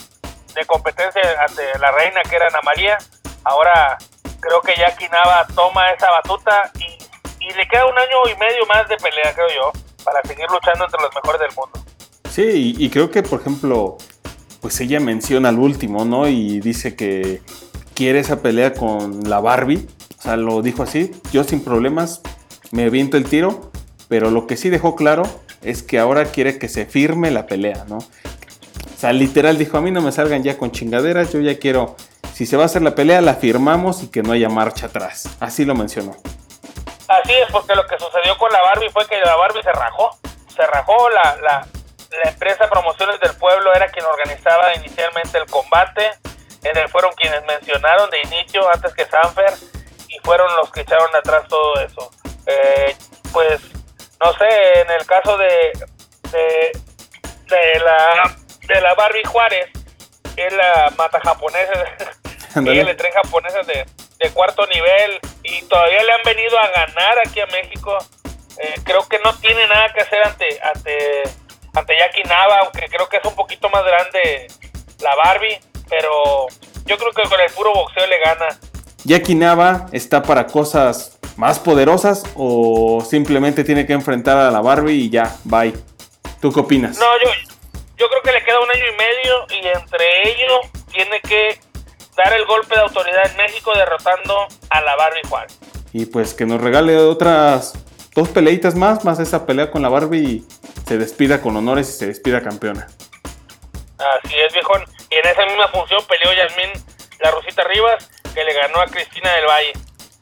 competencia 0.67 1.21
ante 1.39 1.77
la 1.79 1.91
reina 1.91 2.21
que 2.21 2.35
era 2.35 2.47
Ana 2.47 2.61
María. 2.63 2.97
Ahora 3.43 3.97
creo 4.39 4.61
que 4.61 4.75
Jackie 4.75 5.09
Nava 5.09 5.45
toma 5.55 5.89
esa 5.91 6.09
batuta 6.11 6.71
y 7.39 7.53
le 7.53 7.67
queda 7.67 7.85
un 7.85 7.97
año 7.97 8.27
y 8.33 8.37
medio 8.37 8.65
más 8.67 8.87
de 8.87 8.97
pelea, 8.97 9.33
creo 9.33 9.49
yo, 9.49 9.71
para 10.03 10.21
seguir 10.23 10.49
luchando 10.49 10.85
entre 10.85 11.01
los 11.01 11.13
mejores 11.15 11.41
del 11.41 11.51
mundo. 11.55 11.83
Sí, 12.29 12.73
y, 12.77 12.89
creo 12.89 13.11
que, 13.11 13.21
por 13.21 13.41
ejemplo, 13.41 13.97
pues 14.63 14.79
ella 14.79 15.01
menciona 15.01 15.49
al 15.49 15.59
último, 15.59 16.05
¿no? 16.05 16.25
Y 16.25 16.61
dice 16.61 16.95
que 16.95 17.41
quiere 17.93 18.19
esa 18.19 18.41
pelea 18.41 18.73
con 18.73 19.29
la 19.29 19.41
Barbie. 19.41 19.85
O 20.17 20.21
sea, 20.21 20.37
lo 20.37 20.61
dijo 20.61 20.83
así, 20.83 21.11
yo 21.33 21.43
sin 21.43 21.61
problemas 21.61 22.21
me 22.71 22.89
viento 22.89 23.17
el 23.17 23.25
tiro, 23.25 23.71
pero 24.07 24.31
lo 24.31 24.47
que 24.47 24.55
sí 24.55 24.69
dejó 24.69 24.95
claro 24.95 25.23
es 25.63 25.83
que 25.83 25.99
ahora 25.99 26.23
quiere 26.27 26.59
que 26.59 26.69
se 26.69 26.85
firme 26.85 27.29
la 27.29 27.45
pelea, 27.45 27.83
¿no? 27.89 27.97
O 27.97 28.97
sea, 28.97 29.11
literal 29.11 29.57
dijo, 29.57 29.77
a 29.77 29.81
mí 29.81 29.91
no 29.91 30.01
me 30.01 30.13
salgan 30.13 30.43
ya 30.43 30.57
con 30.57 30.71
chingaderas, 30.71 31.33
yo 31.33 31.41
ya 31.41 31.59
quiero, 31.59 31.97
si 32.33 32.45
se 32.45 32.55
va 32.55 32.63
a 32.63 32.67
hacer 32.67 32.83
la 32.83 32.95
pelea, 32.95 33.19
la 33.19 33.35
firmamos 33.35 34.01
y 34.01 34.07
que 34.07 34.23
no 34.23 34.31
haya 34.31 34.47
marcha 34.47 34.85
atrás. 34.85 35.27
Así 35.41 35.65
lo 35.65 35.75
mencionó. 35.75 36.15
Así 37.09 37.33
es, 37.33 37.51
porque 37.51 37.75
lo 37.75 37.85
que 37.85 37.99
sucedió 37.99 38.37
con 38.37 38.49
la 38.49 38.61
Barbie 38.61 38.89
fue 38.91 39.05
que 39.07 39.19
la 39.19 39.35
Barbie 39.35 39.61
se 39.61 39.73
rajó. 39.73 40.17
Se 40.55 40.65
rajó 40.67 41.09
la, 41.09 41.37
la, 41.41 41.67
la 42.23 42.29
empresa 42.29 42.69
Promociones 42.69 43.19
del 43.19 43.35
Pueblo 43.35 43.73
era 43.73 43.87
quien 43.87 44.05
organizaba 44.05 44.75
inicialmente 44.75 45.37
el 45.37 45.45
combate. 45.45 46.11
En 46.63 46.77
el 46.77 46.87
fueron 46.89 47.11
quienes 47.13 47.43
mencionaron 47.45 48.09
de 48.09 48.21
inicio 48.21 48.69
antes 48.69 48.93
que 48.93 49.05
Sanfer 49.05 49.53
y 50.07 50.17
fueron 50.19 50.55
los 50.55 50.71
que 50.71 50.81
echaron 50.81 51.13
atrás 51.15 51.47
todo 51.47 51.75
eso. 51.81 52.11
Eh, 52.45 52.95
pues 53.31 53.59
no 54.23 54.33
sé, 54.33 54.79
en 54.79 54.91
el 54.91 55.05
caso 55.05 55.37
de, 55.37 55.71
de, 56.31 57.79
la 57.79 58.35
de 58.67 58.81
la 58.81 58.93
Barbie 58.93 59.25
Juárez, 59.25 59.69
es 60.37 60.53
la 60.53 60.93
mata 60.97 61.19
japonesa, 61.19 61.73
ella 62.55 62.83
le 62.83 62.95
trae 62.95 63.11
japonesas 63.11 63.67
de, 63.67 63.85
de, 64.19 64.31
cuarto 64.31 64.65
nivel 64.67 65.19
y 65.43 65.61
todavía 65.63 66.03
le 66.03 66.13
han 66.13 66.23
venido 66.23 66.57
a 66.57 66.69
ganar 66.69 67.19
aquí 67.25 67.41
a 67.41 67.47
México. 67.47 67.97
Eh, 68.59 68.75
creo 68.83 69.07
que 69.09 69.19
no 69.19 69.33
tiene 69.39 69.67
nada 69.67 69.91
que 69.93 70.01
hacer 70.01 70.23
ante 70.25 70.59
ante 70.61 71.23
ante 71.73 71.97
Jackie 71.97 72.23
Nava, 72.23 72.59
aunque 72.63 72.87
creo 72.87 73.09
que 73.09 73.17
es 73.17 73.25
un 73.25 73.35
poquito 73.35 73.69
más 73.69 73.83
grande 73.83 74.47
la 75.01 75.15
Barbie, 75.15 75.59
pero 75.89 76.47
yo 76.85 76.97
creo 76.97 77.11
que 77.11 77.23
con 77.23 77.39
el 77.39 77.51
puro 77.51 77.73
boxeo 77.73 78.07
le 78.07 78.19
gana. 78.19 78.47
¿Jackie 79.03 79.35
Nava 79.35 79.87
está 79.91 80.23
para 80.23 80.47
cosas 80.47 81.19
más 81.35 81.59
poderosas 81.59 82.23
o 82.35 83.03
simplemente 83.07 83.63
tiene 83.63 83.85
que 83.85 83.93
enfrentar 83.93 84.37
a 84.37 84.51
la 84.51 84.61
Barbie 84.61 84.93
y 84.93 85.09
ya, 85.09 85.35
bye? 85.43 85.73
¿Tú 86.39 86.51
qué 86.51 86.59
opinas? 86.59 86.97
No, 86.97 87.05
yo, 87.23 87.31
yo 87.97 88.07
creo 88.07 88.21
que 88.21 88.31
le 88.31 88.43
queda 88.43 88.59
un 88.59 88.69
año 88.69 88.83
y 88.85 88.97
medio 88.97 89.61
y 89.61 89.67
entre 89.67 90.29
ellos 90.29 90.59
tiene 90.91 91.19
que 91.21 91.59
dar 92.15 92.33
el 92.33 92.45
golpe 92.45 92.75
de 92.75 92.81
autoridad 92.81 93.29
en 93.31 93.37
México 93.37 93.71
derrotando 93.75 94.47
a 94.69 94.81
la 94.81 94.95
Barbie 94.95 95.27
Juan. 95.27 95.47
Y 95.91 96.05
pues 96.05 96.33
que 96.33 96.45
nos 96.45 96.61
regale 96.61 96.97
otras 96.97 97.73
dos 98.15 98.29
peleitas 98.29 98.75
más, 98.75 99.03
más 99.03 99.19
esa 99.19 99.45
pelea 99.45 99.71
con 99.71 99.81
la 99.81 99.89
Barbie 99.89 100.43
se 100.85 100.97
despida 100.97 101.41
con 101.41 101.55
honores 101.55 101.89
y 101.89 101.93
se 101.93 102.07
despida 102.07 102.41
campeona. 102.41 102.87
Así 103.97 104.33
es, 104.45 104.53
viejo. 104.53 104.73
Y 105.09 105.15
en 105.15 105.31
esa 105.31 105.45
misma 105.45 105.67
función 105.69 106.01
peleó 106.07 106.33
Yasmín 106.33 106.71
La 107.21 107.31
Rusita 107.31 107.63
Rivas, 107.63 108.09
que 108.33 108.43
le 108.43 108.53
ganó 108.53 108.81
a 108.81 108.87
Cristina 108.87 109.33
del 109.33 109.45
Valle. 109.45 109.73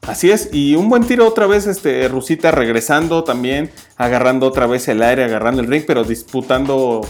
Así 0.08 0.32
es, 0.32 0.50
y 0.52 0.76
un 0.76 0.90
buen 0.90 1.06
tiro 1.06 1.28
otra 1.28 1.46
vez, 1.46 1.68
este, 1.68 2.08
Rusita 2.08 2.50
regresando 2.52 3.24
también, 3.24 3.72
agarrando 3.98 4.48
otra 4.48 4.66
vez 4.66 4.88
el 4.88 5.04
aire, 5.04 5.24
agarrando 5.24 5.62
el 5.62 5.68
ring, 5.68 5.84
pero 5.86 6.04
disputando 6.04 7.02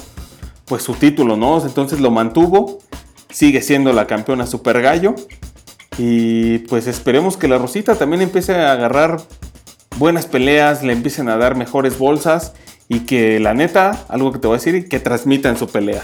pues 0.65 0.83
su 0.83 0.93
título, 0.95 1.37
¿no? 1.37 1.65
Entonces 1.65 2.01
lo 2.01 2.11
mantuvo, 2.11 2.79
sigue 3.29 3.61
siendo 3.61 3.93
la 3.93 4.07
campeona 4.07 4.45
super 4.45 4.81
gallo. 4.81 5.15
Y 5.97 6.59
pues 6.59 6.87
esperemos 6.87 7.37
que 7.37 7.47
la 7.47 7.57
Rosita 7.57 7.95
también 7.95 8.21
empiece 8.21 8.55
a 8.55 8.71
agarrar 8.73 9.17
buenas 9.97 10.25
peleas, 10.25 10.83
le 10.83 10.93
empiecen 10.93 11.29
a 11.29 11.37
dar 11.37 11.55
mejores 11.55 11.97
bolsas 11.97 12.53
y 12.91 13.05
que 13.05 13.39
la 13.39 13.53
neta, 13.53 14.05
algo 14.09 14.33
que 14.33 14.39
te 14.39 14.47
voy 14.47 14.55
a 14.55 14.59
decir, 14.59 14.89
que 14.89 14.99
transmitan 14.99 15.55
su 15.55 15.71
pelea. 15.71 16.03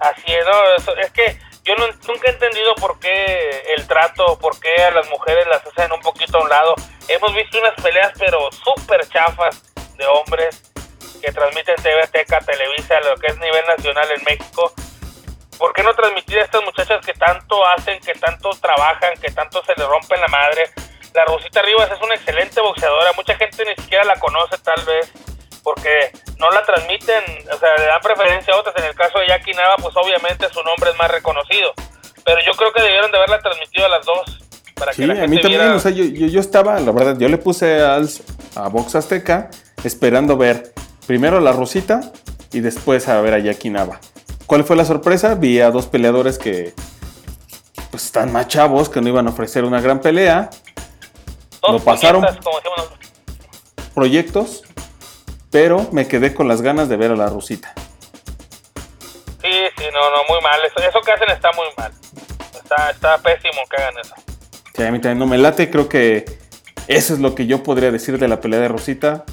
Así 0.00 0.32
es, 0.32 0.46
no, 0.46 0.94
es 1.02 1.10
que 1.10 1.38
yo 1.64 1.74
nunca 1.76 2.28
he 2.28 2.30
entendido 2.30 2.74
por 2.76 2.98
qué 2.98 3.62
el 3.76 3.86
trato, 3.86 4.38
por 4.38 4.58
qué 4.58 4.74
a 4.84 4.90
las 4.92 5.06
mujeres 5.10 5.46
las 5.48 5.60
hacen 5.66 5.92
un 5.92 6.00
poquito 6.00 6.38
a 6.38 6.44
un 6.44 6.48
lado. 6.48 6.74
Hemos 7.08 7.34
visto 7.34 7.58
unas 7.58 7.74
peleas 7.74 8.10
pero 8.18 8.48
súper 8.52 9.06
chafas 9.08 9.70
de 9.98 10.06
hombres 10.06 10.62
que 11.20 11.30
transmiten 11.30 11.76
TV 11.76 12.00
Azteca, 12.00 12.40
Televisa, 12.40 12.98
lo 13.00 13.16
que 13.16 13.26
es 13.26 13.38
nivel 13.38 13.64
nacional 13.66 14.08
en 14.16 14.24
México. 14.24 14.72
¿Por 15.58 15.74
qué 15.74 15.82
no 15.82 15.92
transmitir 15.92 16.38
a 16.38 16.44
estas 16.44 16.64
muchachas 16.64 17.04
que 17.04 17.12
tanto 17.12 17.66
hacen, 17.66 18.00
que 18.00 18.14
tanto 18.14 18.48
trabajan, 18.62 19.12
que 19.20 19.30
tanto 19.30 19.62
se 19.62 19.74
les 19.76 19.86
rompen 19.86 20.22
la 20.22 20.28
madre? 20.28 20.70
La 21.12 21.26
Rosita 21.26 21.60
Rivas 21.60 21.90
es 21.92 22.00
una 22.00 22.14
excelente 22.14 22.62
boxeadora, 22.62 23.12
mucha 23.12 23.34
gente 23.34 23.62
ni 23.66 23.74
siquiera 23.82 24.04
la 24.04 24.18
conoce 24.18 24.56
tal 24.64 24.82
vez 24.86 25.12
porque 25.66 26.12
no 26.38 26.48
la 26.52 26.62
transmiten, 26.62 27.24
o 27.52 27.58
sea, 27.58 27.76
le 27.76 27.86
dan 27.86 28.00
preferencia 28.00 28.54
a 28.54 28.58
otras. 28.60 28.76
En 28.76 28.84
el 28.84 28.94
caso 28.94 29.18
de 29.18 29.26
Jackie 29.26 29.52
Nava, 29.52 29.74
pues 29.82 29.96
obviamente 29.96 30.48
su 30.52 30.62
nombre 30.62 30.90
es 30.92 30.96
más 30.96 31.10
reconocido. 31.10 31.72
Pero 32.24 32.38
yo 32.46 32.52
creo 32.52 32.72
que 32.72 32.82
debieron 32.82 33.10
de 33.10 33.16
haberla 33.16 33.40
transmitido 33.40 33.86
a 33.86 33.88
las 33.88 34.06
dos. 34.06 34.38
Para 34.76 34.92
sí, 34.92 35.02
que 35.02 35.08
la 35.08 35.24
a 35.24 35.26
mí 35.26 35.40
también, 35.40 35.62
o 35.72 35.80
sea, 35.80 35.90
yo, 35.90 36.04
yo, 36.04 36.38
estaba, 36.38 36.78
la 36.78 36.92
verdad, 36.92 37.18
yo 37.18 37.28
le 37.28 37.38
puse 37.38 37.82
al, 37.82 38.08
a 38.54 38.68
Box 38.68 38.94
Azteca 38.94 39.50
esperando 39.82 40.36
ver 40.36 40.72
primero 41.04 41.38
a 41.38 41.40
la 41.40 41.50
Rosita 41.50 42.12
y 42.52 42.60
después 42.60 43.08
a 43.08 43.20
ver 43.20 43.34
a 43.34 43.40
Jackie 43.40 43.70
Nava. 43.70 43.98
¿Cuál 44.46 44.62
fue 44.62 44.76
la 44.76 44.84
sorpresa? 44.84 45.34
Vi 45.34 45.60
a 45.60 45.72
dos 45.72 45.88
peleadores 45.88 46.38
que 46.38 46.74
pues 47.90 48.04
están 48.04 48.32
más 48.32 48.46
chavos, 48.46 48.88
que 48.88 49.00
no 49.00 49.08
iban 49.08 49.26
a 49.26 49.30
ofrecer 49.30 49.64
una 49.64 49.80
gran 49.80 50.00
pelea. 50.00 50.48
Dos 51.60 51.82
pasaron 51.82 52.24
proyectos 53.96 54.62
pero 55.50 55.88
me 55.92 56.06
quedé 56.08 56.34
con 56.34 56.48
las 56.48 56.62
ganas 56.62 56.88
de 56.88 56.96
ver 56.96 57.10
a 57.10 57.16
la 57.16 57.28
Rusita. 57.28 57.72
Sí, 59.42 59.52
sí, 59.76 59.84
no, 59.92 60.10
no, 60.10 60.16
muy 60.28 60.40
mal. 60.42 60.58
Eso, 60.64 61.00
que 61.00 61.12
hacen 61.12 61.30
está 61.30 61.50
muy 61.52 61.66
mal. 61.76 61.92
Está, 62.54 62.90
está 62.90 63.18
pésimo 63.18 63.62
que 63.70 63.76
hagan 63.82 63.94
eso. 64.02 64.14
Sí, 64.74 64.82
a 64.82 64.90
mí 64.90 65.00
también 65.00 65.18
no 65.18 65.26
me 65.26 65.38
late. 65.38 65.70
Creo 65.70 65.88
que 65.88 66.24
eso 66.88 67.14
es 67.14 67.20
lo 67.20 67.34
que 67.34 67.46
yo 67.46 67.62
podría 67.62 67.90
decir 67.90 68.18
de 68.18 68.28
la 68.28 68.40
pelea 68.40 68.60
de 68.60 68.68
Rosita. 68.68 69.24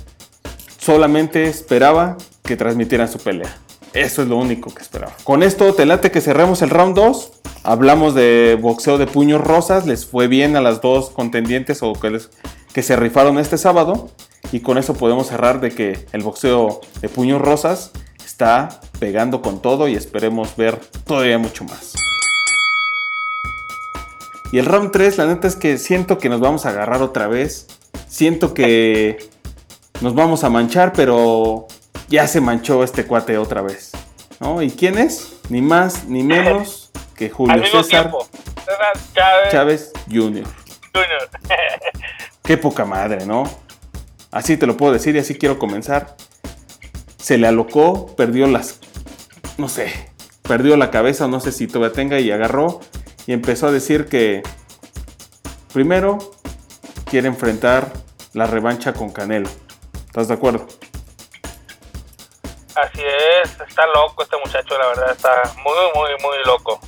Solamente 0.77 1.45
esperaba 1.45 2.17
que 2.43 2.57
transmitieran 2.57 3.07
su 3.07 3.17
pelea. 3.19 3.57
Eso 3.93 4.23
es 4.23 4.27
lo 4.27 4.37
único 4.37 4.73
que 4.73 4.81
esperaba. 4.81 5.13
Con 5.23 5.43
esto 5.43 5.73
te 5.73 5.85
late 5.85 6.11
que 6.11 6.21
cerremos 6.21 6.61
el 6.61 6.69
round 6.69 6.95
2. 6.95 7.31
Hablamos 7.63 8.15
de 8.15 8.57
boxeo 8.59 8.97
de 8.97 9.07
puños 9.07 9.41
rosas. 9.41 9.85
Les 9.85 10.05
fue 10.05 10.27
bien 10.27 10.55
a 10.55 10.61
las 10.61 10.81
dos 10.81 11.09
contendientes 11.09 11.81
o 11.81 11.93
que, 11.93 12.19
que 12.73 12.83
se 12.83 12.95
rifaron 12.95 13.39
este 13.39 13.57
sábado. 13.57 14.09
Y 14.51 14.59
con 14.59 14.77
eso 14.77 14.93
podemos 14.93 15.27
cerrar 15.27 15.61
de 15.61 15.71
que 15.71 16.05
el 16.11 16.21
boxeo 16.21 16.81
de 17.01 17.09
puños 17.09 17.41
rosas 17.41 17.91
está 18.23 18.81
pegando 18.99 19.41
con 19.41 19.61
todo 19.61 19.87
y 19.87 19.95
esperemos 19.95 20.55
ver 20.55 20.79
todavía 21.05 21.37
mucho 21.37 21.63
más. 21.63 21.93
Y 24.51 24.59
el 24.59 24.65
round 24.65 24.91
3, 24.91 25.17
la 25.17 25.25
neta 25.25 25.47
es 25.47 25.55
que 25.55 25.77
siento 25.77 26.19
que 26.19 26.29
nos 26.29 26.39
vamos 26.39 26.65
a 26.65 26.69
agarrar 26.69 27.01
otra 27.01 27.27
vez. 27.27 27.67
Siento 28.07 28.53
que 28.53 29.29
nos 30.01 30.13
vamos 30.13 30.43
a 30.43 30.49
manchar, 30.49 30.93
pero 30.93 31.67
ya 32.07 32.27
se 32.27 32.39
manchó 32.39 32.83
este 32.83 33.05
cuate 33.05 33.37
otra 33.39 33.63
vez. 33.63 33.91
¿no? 34.39 34.61
¿Y 34.61 34.69
quién 34.69 34.97
es? 34.97 35.37
Ni 35.49 35.61
más 35.61 36.05
ni 36.05 36.21
menos 36.21 36.91
que 37.15 37.29
Julio 37.29 37.63
César 37.65 38.11
Chávez, 39.13 39.51
Chávez 39.51 39.91
Jr. 40.07 40.43
Junior. 40.93 41.29
Qué 42.43 42.57
poca 42.57 42.85
madre, 42.85 43.25
¿no? 43.25 43.43
Así 44.33 44.57
te 44.57 44.65
lo 44.65 44.75
puedo 44.75 44.91
decir 44.91 45.15
y 45.15 45.19
así 45.19 45.35
quiero 45.35 45.59
comenzar. 45.59 46.15
Se 47.17 47.37
le 47.37 47.47
alocó, 47.47 48.15
perdió 48.15 48.47
las, 48.47 48.79
no 49.57 49.69
sé, 49.69 50.09
perdió 50.41 50.75
la 50.75 50.89
cabeza, 50.89 51.27
no 51.27 51.39
sé 51.39 51.51
si 51.51 51.67
todavía 51.67 51.93
tenga 51.93 52.19
y 52.19 52.31
agarró 52.31 52.79
y 53.27 53.33
empezó 53.33 53.67
a 53.67 53.71
decir 53.71 54.07
que 54.07 54.41
primero 55.71 56.17
quiere 57.05 57.27
enfrentar 57.27 57.93
la 58.33 58.47
revancha 58.47 58.93
con 58.93 59.11
Canelo. 59.11 59.49
¿Estás 60.07 60.29
de 60.29 60.33
acuerdo? 60.33 60.67
Así 62.75 63.01
es, 63.43 63.51
está 63.67 63.85
loco 63.93 64.23
este 64.23 64.35
muchacho, 64.43 64.75
la 64.79 64.87
verdad, 64.87 65.11
está 65.11 65.29
muy, 65.57 65.73
muy, 65.93 66.09
muy 66.23 66.43
loco. 66.43 66.79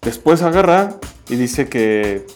Después 0.00 0.42
agarra 0.42 0.94
y 1.28 1.36
dice 1.36 1.68
que 1.68 2.26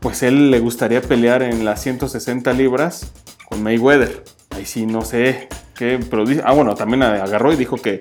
pues 0.00 0.22
él 0.22 0.50
le 0.50 0.58
gustaría 0.60 1.02
pelear 1.02 1.42
en 1.42 1.64
las 1.64 1.82
160 1.82 2.52
libras 2.52 3.12
con 3.48 3.62
Mayweather. 3.62 4.24
Ahí 4.50 4.66
sí 4.66 4.86
no 4.86 5.02
sé 5.02 5.48
qué, 5.76 6.00
pero 6.10 6.24
dice, 6.24 6.42
ah 6.44 6.52
bueno, 6.52 6.74
también 6.74 7.02
agarró 7.02 7.52
y 7.52 7.56
dijo 7.56 7.76
que 7.76 8.00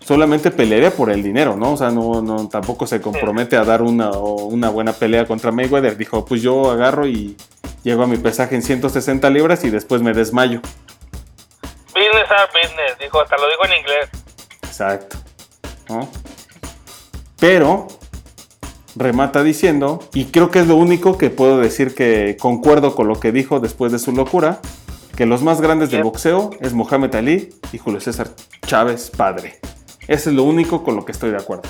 solamente 0.00 0.50
pelearía 0.50 0.90
por 0.90 1.10
el 1.10 1.22
dinero, 1.22 1.56
¿no? 1.56 1.72
O 1.72 1.76
sea, 1.76 1.90
no, 1.90 2.22
no 2.22 2.48
tampoco 2.48 2.86
se 2.86 3.00
compromete 3.00 3.56
a 3.56 3.64
dar 3.64 3.82
una, 3.82 4.10
una 4.10 4.70
buena 4.70 4.92
pelea 4.92 5.26
contra 5.26 5.52
Mayweather. 5.52 5.96
Dijo, 5.96 6.24
pues 6.24 6.42
yo 6.42 6.70
agarro 6.70 7.06
y 7.06 7.36
llego 7.82 8.02
a 8.02 8.06
mi 8.06 8.16
pesaje 8.16 8.54
en 8.54 8.62
160 8.62 9.28
libras 9.30 9.64
y 9.64 9.70
después 9.70 10.02
me 10.02 10.12
desmayo. 10.12 10.60
Business 11.94 12.30
are 12.30 12.50
business, 12.52 12.98
dijo, 12.98 13.20
hasta 13.20 13.36
lo 13.36 13.48
dijo 13.48 13.64
en 13.66 13.78
inglés. 13.78 14.08
Exacto. 14.62 15.18
¿no? 15.88 16.08
Pero 17.38 17.86
remata 18.96 19.42
diciendo, 19.42 20.00
y 20.12 20.26
creo 20.26 20.50
que 20.50 20.60
es 20.60 20.66
lo 20.66 20.76
único 20.76 21.18
que 21.18 21.30
puedo 21.30 21.58
decir 21.58 21.94
que 21.94 22.36
concuerdo 22.40 22.94
con 22.94 23.08
lo 23.08 23.18
que 23.18 23.32
dijo 23.32 23.60
después 23.60 23.92
de 23.92 23.98
su 23.98 24.12
locura, 24.12 24.60
que 25.16 25.26
los 25.26 25.42
más 25.42 25.60
grandes 25.60 25.90
del 25.90 26.02
boxeo 26.02 26.50
es 26.60 26.72
Mohamed 26.72 27.14
Ali 27.14 27.54
y 27.72 27.78
Julio 27.78 28.00
César 28.00 28.28
Chávez 28.66 29.10
padre. 29.10 29.60
Ese 30.08 30.30
es 30.30 30.36
lo 30.36 30.42
único 30.42 30.82
con 30.82 30.96
lo 30.96 31.04
que 31.04 31.12
estoy 31.12 31.30
de 31.30 31.36
acuerdo. 31.36 31.68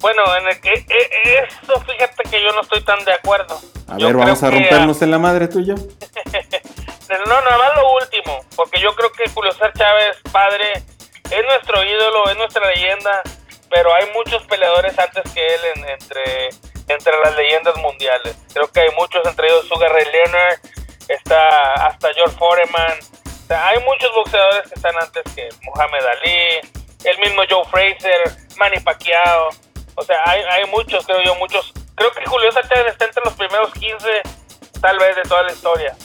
Bueno, 0.00 0.22
en 0.36 0.48
el 0.48 0.60
que, 0.60 0.70
e, 0.70 0.76
e, 0.78 1.38
eso 1.62 1.80
fíjate 1.80 2.22
que 2.30 2.42
yo 2.42 2.52
no 2.52 2.60
estoy 2.60 2.82
tan 2.82 3.02
de 3.04 3.12
acuerdo. 3.12 3.58
A 3.88 3.96
ver, 3.96 4.14
vamos 4.14 4.42
a 4.42 4.50
rompernos 4.50 5.00
en 5.02 5.10
la 5.10 5.18
madre 5.18 5.48
tuya. 5.48 5.74
no, 7.26 7.40
nada 7.40 7.58
más 7.58 7.76
lo 7.76 7.94
último, 7.94 8.44
porque 8.54 8.80
yo 8.80 8.94
creo 8.94 9.10
que 9.12 9.30
Julio 9.30 9.52
César 9.52 9.72
Chávez 9.72 10.18
padre 10.30 10.74
es 10.74 11.44
nuestro 11.44 11.82
ídolo, 11.82 12.28
es 12.30 12.36
nuestra 12.36 12.66
leyenda 12.70 13.22
pero 13.74 13.92
hay 13.92 14.08
muchos 14.12 14.40
peleadores 14.44 14.96
antes 14.96 15.24
que 15.32 15.44
él 15.44 15.60
entre, 15.88 16.48
entre 16.86 17.18
las 17.24 17.34
leyendas 17.34 17.76
mundiales. 17.78 18.36
Creo 18.52 18.70
que 18.70 18.80
hay 18.80 18.90
muchos, 18.96 19.26
entre 19.26 19.48
ellos 19.48 19.66
Sugar 19.66 19.90
Ray 19.92 20.04
Leonard, 20.12 20.60
está 21.08 21.72
hasta 21.86 22.14
George 22.14 22.36
Foreman. 22.36 22.98
hay 23.48 23.80
muchos 23.80 24.14
boxeadores 24.14 24.68
que 24.68 24.74
están 24.76 24.94
antes 25.00 25.24
que 25.34 25.48
Muhammad 25.62 26.06
Ali, 26.06 26.60
el 27.02 27.18
mismo 27.18 27.42
Joe 27.50 27.64
Fraser, 27.64 28.36
Manny 28.56 28.78
Pacquiao. 28.78 29.48
O 29.96 30.04
sea, 30.04 30.18
hay, 30.24 30.40
hay 30.42 30.70
muchos, 30.70 31.04
creo 31.04 31.22
yo, 31.22 31.34
muchos. 31.34 31.72
Creo 31.96 32.12
que 32.12 32.24
Julio 32.26 32.52
César 32.52 32.86
está 32.86 33.06
entre 33.06 33.24
los 33.24 33.34
primeros 33.34 33.72
15, 33.72 34.22
tal 34.80 34.98
vez, 35.00 35.16
de 35.16 35.22
toda 35.22 35.42
la 35.42 35.52
historia. 35.52 35.96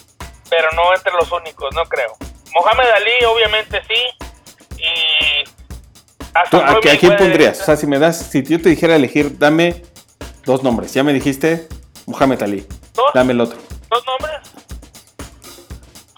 Pero 0.49 0.71
no 0.71 0.91
entre 0.95 1.13
los 1.13 1.31
únicos, 1.31 1.73
no 1.75 1.85
creo. 1.85 2.15
Mohamed 2.51 2.89
Ali, 2.89 3.25
obviamente 3.25 3.79
sí. 3.87 4.81
Y 4.81 5.58
¿A, 6.33 6.79
quién 6.99 7.17
pondrías? 7.17 7.61
O 7.61 7.65
sea, 7.65 7.75
si 7.75 7.87
me 7.87 7.99
das, 7.99 8.17
si 8.17 8.43
yo 8.43 8.61
te 8.61 8.69
dijera 8.69 8.95
elegir, 8.95 9.37
dame 9.37 9.83
dos 10.45 10.63
nombres. 10.63 10.93
Ya 10.93 11.03
me 11.03 11.13
dijiste 11.13 11.67
Muhammad 12.05 12.41
Ali. 12.43 12.65
¿Dos? 12.93 13.11
Dame 13.13 13.33
el 13.33 13.41
otro. 13.41 13.57
¿Dos 13.89 14.05
nombres? 14.05 14.39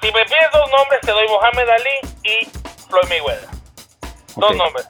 Si 0.01 0.07
me 0.07 0.25
pides 0.25 0.49
dos 0.51 0.69
nombres, 0.71 1.01
te 1.01 1.11
doy 1.11 1.27
Muhammad 1.27 1.69
Ali 1.69 2.11
y 2.23 2.47
Floyd 2.89 3.07
Mayweather. 3.09 3.49
Dos 4.35 4.55
nombres. 4.55 4.87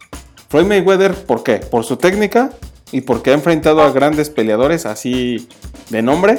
Floyd 0.49 0.65
Mayweather, 0.65 1.25
¿por 1.25 1.43
qué? 1.43 1.57
¿Por 1.57 1.83
su 1.83 1.97
técnica? 1.97 2.49
¿Y 2.91 3.01
porque 3.01 3.31
ha 3.31 3.33
enfrentado 3.33 3.81
a 3.81 3.91
grandes 3.91 4.29
peleadores 4.29 4.85
así 4.85 5.47
de 5.89 6.01
nombre? 6.01 6.37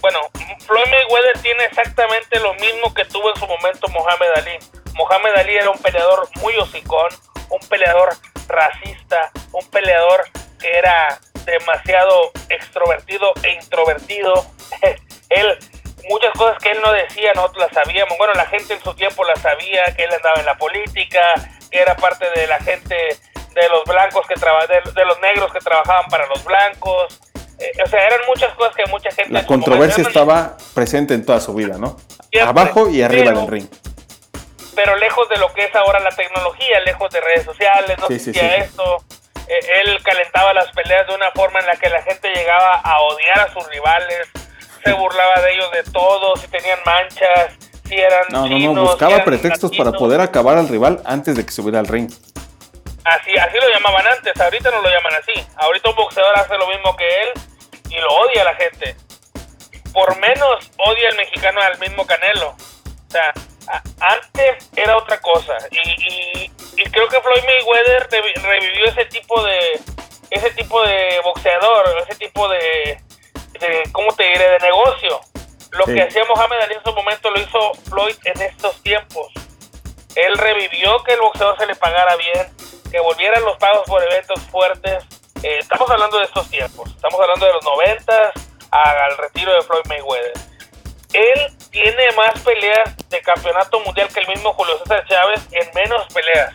Bueno, 0.00 0.18
Floyd 0.66 0.86
Mayweather 0.90 1.38
tiene 1.42 1.64
exactamente 1.64 2.40
lo 2.40 2.54
mismo 2.54 2.92
que 2.94 3.04
tuvo 3.04 3.30
en 3.30 3.36
su 3.36 3.46
momento 3.46 3.88
Muhammad 3.88 4.28
Ali. 4.36 4.58
Muhammad 4.94 5.36
Ali 5.36 5.56
era 5.56 5.70
un 5.70 5.78
peleador 5.78 6.28
muy 6.42 6.54
hocicón, 6.56 7.08
un 7.50 7.60
peleador 7.68 8.10
racista, 8.48 9.30
un 9.52 9.66
peleador 9.70 10.24
que 10.60 10.70
era 10.76 11.18
demasiado 11.44 12.32
extrovertido 12.48 13.32
e 13.42 13.52
introvertido. 13.54 14.46
él, 15.28 15.58
muchas 16.08 16.32
cosas 16.32 16.58
que 16.62 16.70
él 16.70 16.78
no 16.82 16.92
decía, 16.92 17.32
nosotros 17.34 17.66
las 17.66 17.72
sabíamos. 17.72 18.16
Bueno, 18.18 18.34
la 18.34 18.46
gente 18.46 18.74
en 18.74 18.82
su 18.82 18.94
tiempo 18.94 19.24
la 19.24 19.36
sabía, 19.36 19.84
que 19.96 20.04
él 20.04 20.12
andaba 20.12 20.40
en 20.40 20.46
la 20.46 20.56
política, 20.56 21.20
que 21.70 21.80
era 21.80 21.96
parte 21.96 22.26
de 22.34 22.46
la 22.46 22.58
gente 22.60 22.96
de 22.96 23.68
los 23.68 23.84
blancos 23.84 24.26
que 24.26 24.34
de, 24.34 25.04
los 25.04 25.20
negros 25.20 25.52
que 25.52 25.60
trabajaban 25.60 26.06
para 26.10 26.26
los 26.26 26.42
blancos. 26.44 27.20
Eh, 27.58 27.70
o 27.84 27.88
sea, 27.88 28.04
eran 28.06 28.20
muchas 28.26 28.52
cosas 28.54 28.74
que 28.74 28.84
mucha 28.90 29.10
gente... 29.12 29.32
La 29.32 29.46
controversia 29.46 30.02
estaba 30.02 30.56
presente 30.74 31.14
en 31.14 31.24
toda 31.24 31.40
su 31.40 31.54
vida, 31.54 31.78
¿no? 31.78 31.96
Abajo 32.42 32.88
y 32.88 33.00
arriba 33.00 33.30
del 33.30 33.46
ring 33.46 33.68
pero 34.74 34.96
lejos 34.96 35.28
de 35.28 35.36
lo 35.36 35.52
que 35.52 35.64
es 35.64 35.74
ahora 35.74 36.00
la 36.00 36.10
tecnología, 36.10 36.80
lejos 36.80 37.10
de 37.10 37.20
redes 37.20 37.44
sociales, 37.44 37.98
no 37.98 38.06
existía 38.06 38.56
esto. 38.56 39.04
Eh, 39.46 39.82
él 39.84 40.02
calentaba 40.02 40.52
las 40.54 40.70
peleas 40.72 41.06
de 41.06 41.14
una 41.14 41.30
forma 41.32 41.60
en 41.60 41.66
la 41.66 41.76
que 41.76 41.88
la 41.88 42.02
gente 42.02 42.32
llegaba 42.32 42.80
a 42.82 43.00
odiar 43.00 43.40
a 43.40 43.52
sus 43.52 43.66
rivales, 43.68 44.28
se 44.82 44.92
burlaba 44.92 45.40
de 45.40 45.54
ellos 45.54 45.70
de 45.72 45.82
todo, 45.92 46.36
si 46.36 46.48
tenían 46.48 46.78
manchas, 46.84 47.52
si 47.86 47.94
eran. 47.94 48.24
No, 48.30 48.48
no, 48.48 48.74
no, 48.74 48.82
buscaba 48.82 49.24
pretextos 49.24 49.70
para 49.76 49.92
poder 49.92 50.20
acabar 50.20 50.56
al 50.56 50.68
rival 50.68 51.00
antes 51.04 51.36
de 51.36 51.44
que 51.44 51.52
subiera 51.52 51.78
al 51.80 51.86
ring. 51.86 52.10
Así, 53.04 53.36
así 53.36 53.56
lo 53.60 53.68
llamaban 53.68 54.06
antes, 54.06 54.40
ahorita 54.40 54.70
no 54.70 54.80
lo 54.80 54.88
llaman 54.88 55.14
así. 55.14 55.46
Ahorita 55.56 55.90
un 55.90 55.96
boxeador 55.96 56.38
hace 56.38 56.56
lo 56.56 56.66
mismo 56.68 56.96
que 56.96 57.22
él 57.22 57.28
y 57.90 58.00
lo 58.00 58.08
odia 58.08 58.44
la 58.44 58.54
gente. 58.54 58.96
Por 59.92 60.18
menos 60.18 60.70
odia 60.78 61.10
el 61.10 61.16
mexicano 61.16 61.60
al 61.60 61.78
mismo 61.78 62.06
Canelo. 62.06 62.50
O 62.50 63.10
sea, 63.10 63.32
antes 64.00 64.70
era 64.76 64.96
otra 64.96 65.20
cosa. 65.20 65.56
Y, 65.70 66.50
creo 66.90 67.08
que 67.08 67.20
Floyd 67.20 67.44
Mayweather 67.44 68.08
revivió 68.10 68.84
ese 68.86 69.04
tipo 69.06 69.42
de 69.42 69.80
ese 70.30 70.50
tipo 70.52 70.82
de 70.82 71.20
boxeador 71.22 71.84
ese 72.08 72.16
tipo 72.16 72.48
de, 72.48 73.00
de 73.60 73.82
cómo 73.92 74.12
te 74.14 74.24
diré 74.24 74.50
de 74.50 74.58
negocio. 74.60 75.20
Lo 75.72 75.84
que 75.86 76.02
hacía 76.02 76.24
Mohamed 76.24 76.60
Ali 76.60 76.74
en 76.74 76.84
su 76.84 76.92
momento 76.92 77.30
lo 77.30 77.40
hizo 77.40 77.74
Floyd 77.88 78.16
en 78.24 78.42
estos 78.42 78.80
tiempos. 78.82 79.32
Él 80.14 80.36
revivió 80.38 81.02
que 81.02 81.14
el 81.14 81.20
boxeador 81.20 81.58
se 81.58 81.66
le 81.66 81.74
pagara 81.74 82.14
bien 82.16 82.46
que 82.90 83.00
volvieran 83.00 83.42
los 83.44 83.56
pagos 83.56 83.82
por 83.86 84.02
eventos 84.02 84.40
fuertes. 84.50 85.04
Eh, 85.42 85.58
estamos 85.58 85.90
hablando 85.90 86.18
de 86.18 86.24
estos 86.26 86.48
tiempos. 86.48 86.90
Estamos 86.90 87.20
hablando 87.20 87.46
de 87.46 87.52
los 87.52 87.64
noventas 87.64 88.32
al 88.70 89.16
retiro 89.18 89.52
de 89.52 89.62
Floyd 89.62 89.84
Mayweather 89.88 90.53
él 91.14 91.56
tiene 91.70 92.10
más 92.16 92.40
peleas 92.40 92.96
de 93.08 93.20
campeonato 93.20 93.80
mundial 93.80 94.08
que 94.12 94.20
el 94.20 94.28
mismo 94.28 94.52
Julio 94.52 94.76
César 94.78 95.04
Chávez 95.08 95.40
en 95.52 95.70
menos 95.74 96.04
peleas. 96.12 96.54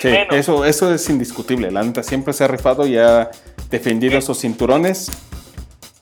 sí, 0.00 0.36
Eso, 0.36 0.64
eso 0.64 0.92
es 0.92 1.08
indiscutible. 1.08 1.70
La 1.70 1.82
neta 1.82 2.02
siempre 2.02 2.32
se 2.32 2.44
ha 2.44 2.48
rifado 2.48 2.86
y 2.86 2.98
ha 2.98 3.30
defendido 3.70 4.18
esos 4.18 4.40
cinturones 4.40 5.10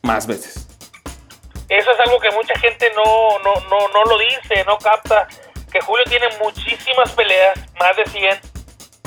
más 0.02 0.26
veces. 0.26 0.66
Eso 1.68 1.90
es 1.90 2.00
algo 2.00 2.18
que 2.20 2.30
mucha 2.30 2.58
gente 2.58 2.90
no, 2.96 3.38
no, 3.40 3.54
no, 3.68 3.88
no 3.88 4.04
lo 4.04 4.18
dice, 4.18 4.64
no 4.66 4.78
capta. 4.78 5.28
Que 5.70 5.80
Julio 5.80 6.04
tiene 6.08 6.26
muchísimas 6.40 7.10
peleas, 7.12 7.58
más 7.80 7.96
de 7.96 8.06
100, 8.06 8.40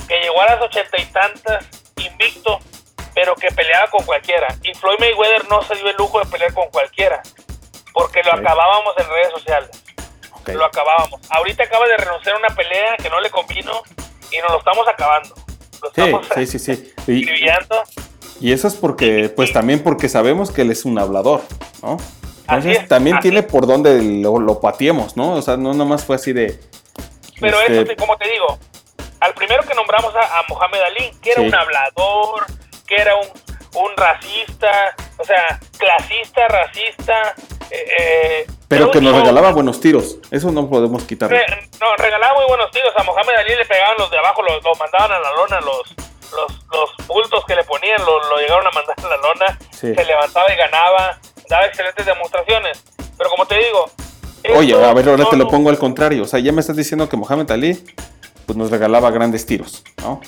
que 0.08 0.20
llegó 0.20 0.42
a 0.42 0.48
las 0.48 0.62
ochenta 0.62 1.00
y 1.00 1.06
tantas, 1.06 1.66
invicto, 1.98 2.60
pero 3.16 3.34
que 3.36 3.48
peleaba 3.52 3.90
con 3.90 4.06
cualquiera. 4.06 4.48
Y 4.64 4.74
Floyd 4.74 5.00
Mayweather 5.00 5.48
no 5.50 5.64
se 5.64 5.76
dio 5.76 5.90
el 5.90 5.96
lujo 5.96 6.20
de 6.20 6.26
pelear 6.26 6.54
con 6.54 6.68
cualquiera 6.70 7.22
porque 7.98 8.22
lo 8.24 8.34
acabábamos 8.34 8.94
en 8.98 9.10
redes 9.10 9.32
sociales. 9.32 9.70
Lo 10.54 10.66
acabábamos. 10.66 11.20
Ahorita 11.30 11.64
acaba 11.64 11.88
de 11.88 11.98
renunciar 11.98 12.36
a 12.36 12.38
una 12.38 12.50
pelea 12.50 12.96
que 12.98 13.10
no 13.10 13.20
le 13.20 13.30
convino 13.32 13.82
y 14.32 14.38
nos 14.38 14.52
lo 14.52 14.60
estamos 14.60 14.88
acabando. 14.88 15.36
Lo 15.82 15.90
estamos 15.90 16.28
sí, 16.36 16.46
sí, 16.46 16.60
sí, 16.60 16.94
Y, 17.08 18.48
y, 18.48 18.52
eso 18.52 18.68
es 18.68 18.76
porque, 18.76 19.30
pues 19.36 19.52
también 19.52 19.84
porque 19.84 20.10
sabemos 20.10 20.52
que 20.52 20.62
él 20.62 20.72
es 20.72 20.86
un 20.86 21.00
hablador, 21.00 21.42
¿no? 21.82 21.98
Entonces 22.48 22.88
también 22.88 23.20
tiene 23.20 23.44
por 23.44 23.66
donde 23.68 24.02
lo, 24.22 24.40
lo 24.40 24.62
patiemos, 24.62 25.18
¿no? 25.18 25.34
O 25.34 25.42
sea, 25.42 25.58
no 25.58 25.74
nomás 25.74 26.06
fue 26.06 26.16
así 26.16 26.34
de... 26.34 26.60
Pero 27.42 27.60
eso, 27.62 27.82
este 27.82 27.96
como 27.96 28.16
te 28.16 28.30
digo, 28.30 28.58
al 29.20 29.34
primero 29.34 29.64
que 29.64 29.74
nombramos 29.74 30.16
a, 30.16 30.40
a 30.40 30.44
Mohamed 30.48 30.82
Ali, 30.82 31.12
que 31.22 31.32
era 31.32 31.42
un 31.42 31.54
hablador, 31.54 32.46
que 32.88 32.96
era 32.96 33.16
un, 33.16 33.28
un 33.76 33.98
racista, 33.98 34.96
o 35.18 35.24
sea, 35.24 35.60
clasista, 35.78 36.48
racista, 36.48 37.36
eh, 37.72 38.48
pero 38.68 38.92
que 38.92 39.02
nos 39.02 39.16
regalaba 39.16 39.52
buenos 39.52 39.80
tiros, 39.80 40.18
eso 40.32 40.52
no 40.52 40.70
podemos 40.70 41.04
quitar. 41.04 41.32
no, 41.32 41.96
regalaba 41.98 42.36
muy 42.36 42.46
buenos 42.48 42.72
tiros. 42.72 42.94
A 42.98 43.04
Mohamed 43.04 43.36
Ali 43.36 43.56
le 43.56 43.66
pegaban 43.66 43.96
los 43.98 44.12
de 44.12 44.18
abajo, 44.18 44.42
los, 44.44 44.62
mandaban 44.78 45.12
a 45.12 45.20
la 45.20 45.32
lona, 45.36 45.62
los, 45.62 45.96
los, 46.34 46.66
los 46.72 47.08
bultos 47.08 47.46
que 47.46 47.56
le 47.56 47.64
ponían, 47.64 48.02
lo, 48.06 48.38
llegaron 48.38 48.68
a 48.68 48.72
mandar 48.72 48.96
a 48.98 49.08
la 49.08 49.18
lona. 49.18 49.60
Se 49.72 50.06
levantaba 50.06 50.52
y 50.54 50.58
ganaba, 50.58 51.20
daba 51.50 51.66
excelentes 51.66 52.06
demostraciones. 52.06 52.84
Pero 53.18 53.30
como 53.30 53.46
te 53.46 53.58
digo. 53.58 53.90
Oye, 54.56 54.74
a 54.74 54.94
ver, 54.94 55.10
ahora 55.10 55.30
te 55.30 55.38
lo 55.38 55.48
pongo 55.48 55.70
al 55.70 55.78
contrario. 55.78 56.24
O 56.24 56.28
sea, 56.28 56.40
ya 56.40 56.52
me 56.52 56.62
estás 56.62 56.76
diciendo 56.76 57.08
que 57.10 57.18
Mohamed 57.18 57.50
Ali 57.52 57.84
pues 58.46 58.58
nos 58.58 58.72
regalaba 58.72 59.12
grandes 59.12 59.46
tiros, 59.46 59.84
¿no? 60.02 60.22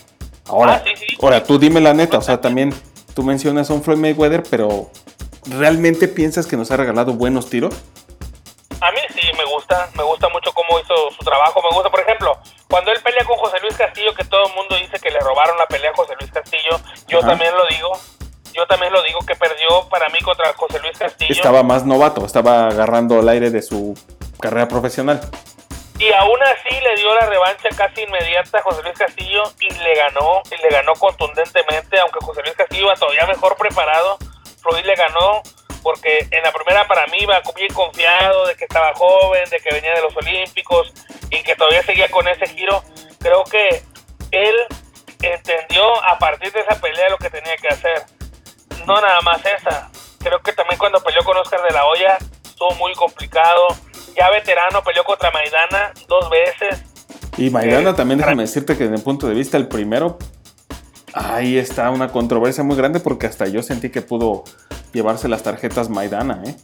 Ahora, 0.46 0.84
ah, 0.86 0.92
ahora 1.22 1.44
tú 1.44 1.60
dime 1.60 1.80
la 1.80 1.94
neta, 1.94 2.18
o 2.18 2.22
sea, 2.22 2.42
también 2.42 2.74
tú 3.14 3.24
mencionas 3.24 3.70
a 3.70 3.74
un 3.74 3.84
Floyd 3.84 3.98
Mayweather, 3.98 4.44
pero 4.50 4.90
¿realmente 5.50 6.08
piensas 6.08 6.48
que 6.48 6.58
nos 6.58 6.72
ha 6.72 6.78
regalado 6.78 7.14
buenos 7.14 7.50
tiros? 7.50 7.76
A 8.82 8.92
mí 8.92 9.00
sí, 9.14 9.28
me 9.38 9.44
gusta, 9.46 9.90
me 9.96 10.04
gusta 10.04 10.30
mucho 10.30 10.54
cómo 10.54 10.80
hizo 10.80 10.94
su 11.12 11.26
trabajo, 11.26 11.62
me 11.62 11.76
gusta, 11.76 11.90
por 11.90 12.00
ejemplo, 12.00 12.38
cuando 12.70 12.92
él 12.92 13.00
pelea 13.04 13.26
con 13.26 13.38
José 13.38 13.58
Luis 13.62 13.76
Castillo, 13.76 14.14
que 14.14 14.24
todo 14.24 14.48
el 14.48 14.54
mundo 14.54 14.76
dice 14.78 15.00
que 15.00 15.12
le 15.12 15.20
robaron 15.20 15.58
la 15.58 15.66
pelea 15.66 15.92
a 15.92 15.96
José 15.96 16.14
Luis 16.20 16.32
Castillo, 16.32 16.80
yo 17.08 17.20
también 17.20 17.52
lo 17.56 17.66
digo, 17.68 17.92
yo 18.54 18.66
también 18.68 18.94
lo 18.94 19.04
digo 19.04 19.20
que 19.28 19.36
perdió 19.36 19.90
para 19.90 20.08
mí 20.10 20.20
contra 20.22 20.54
José 20.54 20.80
Luis 20.80 20.98
Castillo. 20.98 21.34
Estaba 21.34 21.64
más 21.64 21.86
novato, 21.86 22.26
estaba 22.26 22.68
agarrando 22.68 23.20
el 23.20 23.28
aire 23.28 23.50
de 23.50 23.62
su 23.62 24.00
carrera 24.40 24.68
profesional. 24.68 25.20
Y 26.00 26.14
aún 26.14 26.40
así 26.44 26.80
le 26.80 26.96
dio 26.96 27.14
la 27.16 27.26
revancha 27.26 27.68
casi 27.76 28.04
inmediata 28.04 28.60
a 28.60 28.62
José 28.62 28.82
Luis 28.84 28.98
Castillo 28.98 29.44
y 29.60 29.70
le 29.70 29.96
ganó, 29.96 30.42
y 30.50 30.62
le 30.62 30.70
ganó 30.70 30.94
contundentemente, 30.94 32.00
aunque 32.00 32.20
José 32.22 32.42
Luis 32.44 32.56
Castillo 32.56 32.86
iba 32.86 32.96
todavía 32.96 33.26
mejor 33.26 33.58
preparado, 33.58 34.18
Floyd 34.62 34.86
le 34.86 34.96
ganó 34.96 35.42
porque 35.82 36.28
en 36.32 36.44
la 36.44 36.52
primera 36.52 36.88
para 36.88 37.08
mí 37.08 37.18
iba 37.22 37.42
bien 37.56 37.74
confiado 37.74 38.48
de 38.48 38.56
que 38.56 38.66
estaba 38.66 38.94
joven, 38.96 39.50
de 39.50 39.60
que 39.60 39.74
venía 39.74 39.94
de 39.94 40.02
los 40.02 40.16
Olímpicos 40.16 40.94
y 41.30 41.42
que 41.44 41.56
todavía 41.56 41.84
seguía 41.84 42.10
con 42.10 42.28
ese 42.28 42.48
giro. 42.48 42.84
Creo 43.20 43.44
que 43.46 43.84
él 44.32 44.56
entendió 45.22 46.04
a 46.06 46.18
partir 46.18 46.52
de 46.52 46.62
esa 46.62 46.80
pelea 46.80 47.10
lo 47.10 47.18
que 47.18 47.30
tenía 47.30 47.56
que 47.58 47.68
hacer. 47.70 48.04
No 48.86 49.00
nada 49.02 49.22
más 49.22 49.42
esa. 49.46 49.90
Creo 50.20 50.40
que 50.42 50.54
también 50.54 50.78
cuando 50.78 51.02
peleó 51.02 51.24
con 51.24 51.38
Oscar 51.38 51.62
de 51.64 51.72
la 51.72 51.86
Hoya 51.86 52.18
estuvo 52.44 52.72
muy 52.76 52.94
complicado. 52.94 53.68
Ya 54.16 54.30
veterano 54.30 54.84
peleó 54.84 55.04
contra 55.04 55.32
Maidana 55.32 55.94
dos 56.08 56.30
veces. 56.30 56.84
Y 57.38 57.50
Maidana 57.50 57.92
eh, 57.92 57.94
también 57.94 58.20
déjame 58.20 58.44
decirte 58.44 58.78
que 58.78 58.84
desde 58.84 58.98
el 58.98 59.04
punto 59.04 59.28
de 59.28 59.34
vista 59.34 59.56
el 59.56 59.68
primero 59.68 60.18
ahí 61.14 61.58
está 61.58 61.90
una 61.90 62.10
controversia 62.10 62.64
muy 62.64 62.76
grande 62.76 63.00
porque 63.00 63.28
hasta 63.28 63.48
yo 63.48 63.62
sentí 63.64 63.90
que 63.90 64.02
pudo 64.02 64.44
llevarse 64.94 65.28
las 65.28 65.44
tarjetas 65.44 65.90
Maidana, 65.90 66.42
¿eh? 66.46 66.56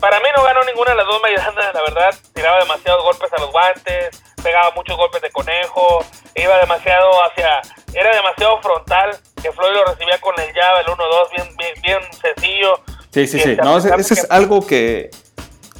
Para 0.00 0.20
mí 0.20 0.26
no 0.36 0.42
ganó 0.44 0.62
ninguna 0.64 0.90
de 0.90 0.96
las 0.96 1.06
dos 1.06 1.22
Maidana, 1.22 1.72
la 1.72 1.82
verdad. 1.82 2.14
Tiraba 2.34 2.58
demasiados 2.60 3.02
golpes 3.02 3.32
a 3.32 3.40
los 3.40 3.50
guantes, 3.50 4.22
pegaba 4.42 4.70
muchos 4.72 4.96
golpes 4.96 5.22
de 5.22 5.30
conejo, 5.30 6.04
iba 6.34 6.58
demasiado 6.58 7.10
hacia... 7.24 7.62
Era 7.94 8.14
demasiado 8.14 8.60
frontal, 8.60 9.18
que 9.42 9.50
Floyd 9.52 9.72
lo 9.72 9.84
recibía 9.86 10.20
con 10.20 10.34
el 10.38 10.52
llave, 10.52 10.80
el 10.80 10.86
1-2, 10.86 11.30
bien, 11.34 11.56
bien, 11.56 11.82
bien 11.82 11.98
sencillo. 12.12 12.80
Sí, 13.10 13.26
sí, 13.26 13.40
sí. 13.40 13.56
No, 13.56 13.78
ese, 13.78 14.14
es 14.14 14.30
algo 14.30 14.66
que 14.66 15.10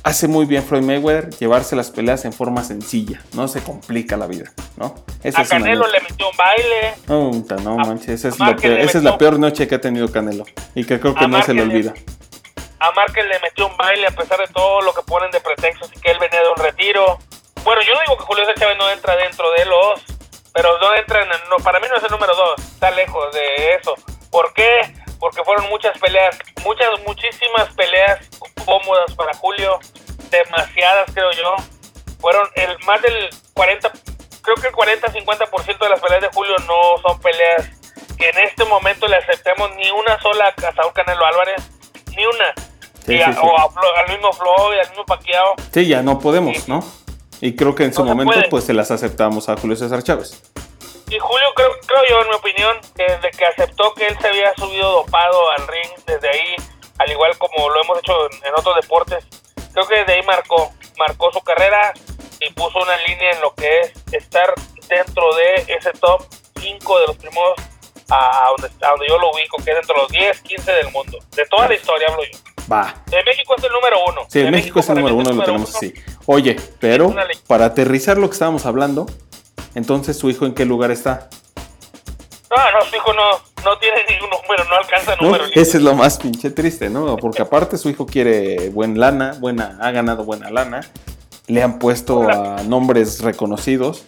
hace 0.07 0.29
muy 0.29 0.47
bien 0.47 0.63
Floyd 0.63 0.83
Mayweather, 0.83 1.31
llevarse 1.31 1.75
las 1.75 1.91
peleas 1.91 2.25
en 2.25 2.33
forma 2.33 2.63
sencilla. 2.63 3.21
No 3.33 3.49
se 3.49 3.61
complica 3.61 4.17
la 4.17 4.29
vida, 4.29 4.53
¿no? 4.77 4.95
a 5.35 5.45
Canelo 5.45 5.85
le 5.89 6.01
metió 6.01 6.31
un 6.31 6.37
baile. 6.37 6.95
No, 7.09 7.59
no 7.61 7.77
manches, 7.77 8.25
esa 8.25 8.29
es, 8.29 9.03
la 9.03 9.19
peor 9.19 9.41
noche 9.41 9.67
que 9.67 9.75
ha 9.75 9.81
tenido 9.81 10.11
Canelo. 10.13 10.45
Y 10.77 10.85
que 10.85 11.01
creo 11.01 11.13
que 11.13 11.27
no 11.27 11.43
se 11.43 11.55
le 11.55 11.63
olvida. 11.63 11.93
A 12.79 12.93
Márquez 12.93 13.27
le 13.27 13.41
metió 13.41 13.67
un 13.67 13.77
baile 13.77 14.07
a 14.07 14.11
pesar 14.13 14.39
de 14.39 14.47
todo 14.53 14.81
lo 14.83 14.95
que 14.95 15.03
ponen 15.03 15.31
de 15.33 15.41
pretextos 15.41 15.91
y 15.97 15.99
que 15.99 16.13
él 16.13 16.19
venía 16.21 16.41
de 16.41 16.51
un 16.51 16.57
retiro. 16.57 17.19
Bueno, 17.65 17.83
yo 17.83 17.95
no 17.95 18.01
digo 18.03 18.17
que 18.17 18.25
Julio 18.25 18.45
César 18.45 18.61
Chávez 18.61 18.79
no 18.79 18.89
entra 18.91 19.17
dentro 19.17 19.51
de 19.59 19.65
los, 19.65 20.05
pero 20.55 20.79
no 20.79 20.95
entra 20.95 21.23
en, 21.23 21.29
no, 21.51 21.57
para 21.65 21.81
mí 21.81 21.87
no 21.91 21.97
es 21.97 22.05
el 22.05 22.11
número 22.13 22.37
dos, 22.37 22.61
está 22.61 22.93
lejos 22.93 23.35
de 23.35 23.75
eso. 23.75 23.95
¿Por 24.31 24.53
qué? 24.55 24.83
Porque 25.19 25.43
fueron 25.43 25.69
muchas 25.69 25.99
peleas, 25.99 26.39
muchas, 26.63 26.91
muchísimas 27.05 27.75
peleas 27.75 28.21
cómodas 28.67 29.15
para 29.15 29.33
Julio, 29.35 29.79
demasiadas 30.31 31.11
creo 31.15 31.33
yo. 31.33 31.55
Fueron 32.21 32.47
el 32.57 32.77
más 32.85 33.01
del 33.01 33.31
40, 33.55 33.93
creo 34.43 34.57
que 34.57 34.67
el 34.69 34.75
40-50% 34.75 35.79
de 35.79 35.89
las 35.89 36.01
peleas 36.01 36.23
de 36.23 36.29
Julio 36.35 36.57
no 36.67 37.01
son 37.03 37.19
peleas 37.21 37.71
que 38.19 38.29
en 38.29 38.39
este 38.39 38.65
momento 38.65 39.07
le 39.07 39.17
aceptemos 39.17 39.71
ni 39.77 39.91
una 39.91 40.21
sola 40.21 40.49
a 40.49 40.75
Saúl 40.75 40.93
Canelo 40.93 41.25
Álvarez, 41.25 41.63
ni 42.17 42.27
una. 42.27 42.55
O 43.41 43.97
al 43.97 44.09
mismo 44.09 44.33
Floyd, 44.33 44.81
al 44.81 44.89
mismo 44.89 45.05
Paquiao. 45.07 45.55
Sí, 45.73 45.87
ya 45.87 46.03
no 46.03 46.19
podemos, 46.19 46.67
¿no? 46.67 46.85
Y 47.41 47.55
creo 47.55 47.75
que 47.75 47.85
en 47.85 47.95
su 47.95 48.05
momento 48.05 48.41
pues 48.51 48.65
se 48.65 48.73
las 48.73 48.91
aceptamos 48.91 49.49
a 49.49 49.57
Julio 49.57 49.77
César 49.77 50.03
Chávez. 50.03 50.43
Y 51.09 51.19
Julio, 51.21 51.47
creo, 51.55 51.71
creo 51.87 52.01
yo, 52.09 52.23
en 52.23 52.29
mi 52.29 52.35
opinión, 52.35 52.77
desde 52.97 53.31
que 53.31 53.45
aceptó 53.45 53.95
que 53.95 54.09
él 54.09 54.19
se 54.21 54.27
había 54.27 54.53
subido 54.57 54.91
dopado 54.91 55.51
al 55.53 55.69
ring, 55.69 55.91
desde 56.05 56.29
ahí, 56.29 56.57
al 56.99 57.11
igual 57.11 57.37
como 57.39 57.69
lo 57.69 57.83
hemos 57.83 57.99
hecho 57.99 58.13
en, 58.45 58.55
otros 58.57 58.77
deportes, 58.77 59.25
creo 59.73 59.87
que 59.87 59.97
desde 59.97 60.15
ahí 60.15 60.23
marcó, 60.23 60.73
marcó 60.99 61.33
su 61.33 61.41
carrera 61.41 61.93
y 62.41 62.53
puso 62.53 62.79
una 62.79 62.97
línea 63.09 63.33
en 63.33 63.41
lo 63.41 63.55
que 63.55 63.81
es 63.81 63.93
estar 64.13 64.53
dentro 64.89 65.35
de 65.35 65.75
ese 65.75 65.93
top 66.01 66.23
5 66.61 67.01
de 67.01 67.07
los 67.07 67.17
primeros 67.17 67.55
a 68.09 68.51
donde, 68.57 68.69
a 68.85 68.91
donde 68.91 69.07
yo 69.09 69.19
lo 69.19 69.31
ubico, 69.31 69.57
que 69.59 69.71
es 69.71 69.77
dentro 69.77 69.95
de 69.95 70.03
los 70.03 70.13
10, 70.13 70.41
15 70.43 70.73
del 70.73 70.93
mundo. 70.93 71.19
De 71.35 71.45
toda 71.47 71.69
la 71.69 71.75
historia 71.75 72.09
hablo 72.09 72.23
yo. 72.25 72.39
Va. 72.71 72.95
De 73.07 73.23
México 73.25 73.55
es 73.57 73.65
el 73.65 73.73
número 73.73 73.97
uno. 74.09 74.23
Sí, 74.29 74.43
de 74.43 74.51
México, 74.51 74.81
es 74.81 74.89
el 74.89 74.97
número 74.97 75.15
uno, 75.17 75.33
lo 75.33 75.45
tenemos 75.45 75.75
así. 75.75 75.95
Oye, 76.27 76.57
pero 76.81 77.15
para 77.47 77.67
aterrizar 77.67 78.19
lo 78.19 78.29
que 78.29 78.33
estábamos 78.33 78.67
hablando, 78.67 79.07
entonces 79.75 80.19
su 80.19 80.31
hijo 80.31 80.47
en 80.47 80.55
qué 80.55 80.65
lugar 80.65 80.91
está? 80.91 81.29
No, 82.51 82.57
no, 82.73 82.85
su 82.85 82.97
hijo 82.97 83.13
no, 83.13 83.23
no 83.65 83.79
tiene 83.79 84.05
ningún 84.09 84.31
número, 84.31 84.65
no 84.65 84.77
alcanza 84.77 85.17
número. 85.17 85.45
ese 85.47 85.79
es 85.79 85.83
lo 85.83 85.95
más 85.95 86.19
pinche 86.19 86.51
triste, 86.51 86.89
¿no? 86.89 87.17
Porque 87.17 87.43
aparte 87.43 87.79
su 87.79 87.91
hijo 87.91 88.07
quiere 88.07 88.69
buen 88.71 88.99
lana, 88.99 89.37
buena, 89.39 89.79
ha 89.81 89.91
ganado 89.91 90.25
buena 90.25 90.51
lana, 90.51 90.81
le 91.47 91.63
han 91.63 91.79
puesto 91.79 92.29
a 92.29 92.63
nombres 92.63 93.21
reconocidos 93.23 94.05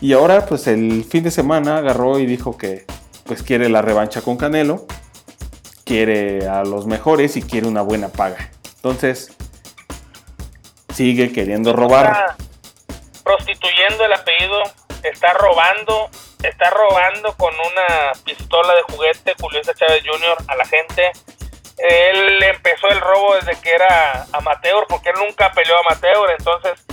y 0.00 0.12
ahora 0.12 0.46
pues 0.46 0.66
el 0.66 1.04
fin 1.04 1.24
de 1.24 1.30
semana 1.30 1.78
agarró 1.78 2.18
y 2.18 2.26
dijo 2.26 2.56
que 2.56 2.86
pues 3.24 3.42
quiere 3.42 3.68
la 3.68 3.82
revancha 3.82 4.22
con 4.22 4.36
Canelo, 4.36 4.86
quiere 5.84 6.48
a 6.48 6.62
los 6.64 6.86
mejores 6.86 7.36
y 7.36 7.42
quiere 7.42 7.66
una 7.66 7.82
buena 7.82 8.08
paga. 8.08 8.50
Entonces, 8.76 9.36
sigue 10.94 11.32
queriendo 11.32 11.72
robar. 11.72 12.06
Está 12.06 12.36
prostituyendo 13.22 14.04
el 14.04 14.12
apellido, 14.12 14.62
está 15.02 15.32
robando, 15.34 16.08
está 16.42 16.70
robando 16.70 17.34
con 17.36 17.54
una 17.54 18.12
pistola 18.24 18.74
de 18.74 18.82
juguete 18.82 19.34
Julio 19.40 19.60
Chávez 19.62 20.02
Jr. 20.06 20.36
a 20.46 20.56
la 20.56 20.64
gente. 20.64 21.12
Él 21.78 22.42
empezó 22.42 22.88
el 22.88 23.00
robo 23.00 23.36
desde 23.36 23.60
que 23.60 23.70
era 23.70 24.26
amateur, 24.32 24.84
porque 24.88 25.10
él 25.10 25.16
nunca 25.18 25.52
peleó 25.52 25.78
amateur, 25.78 26.30
entonces 26.36 26.84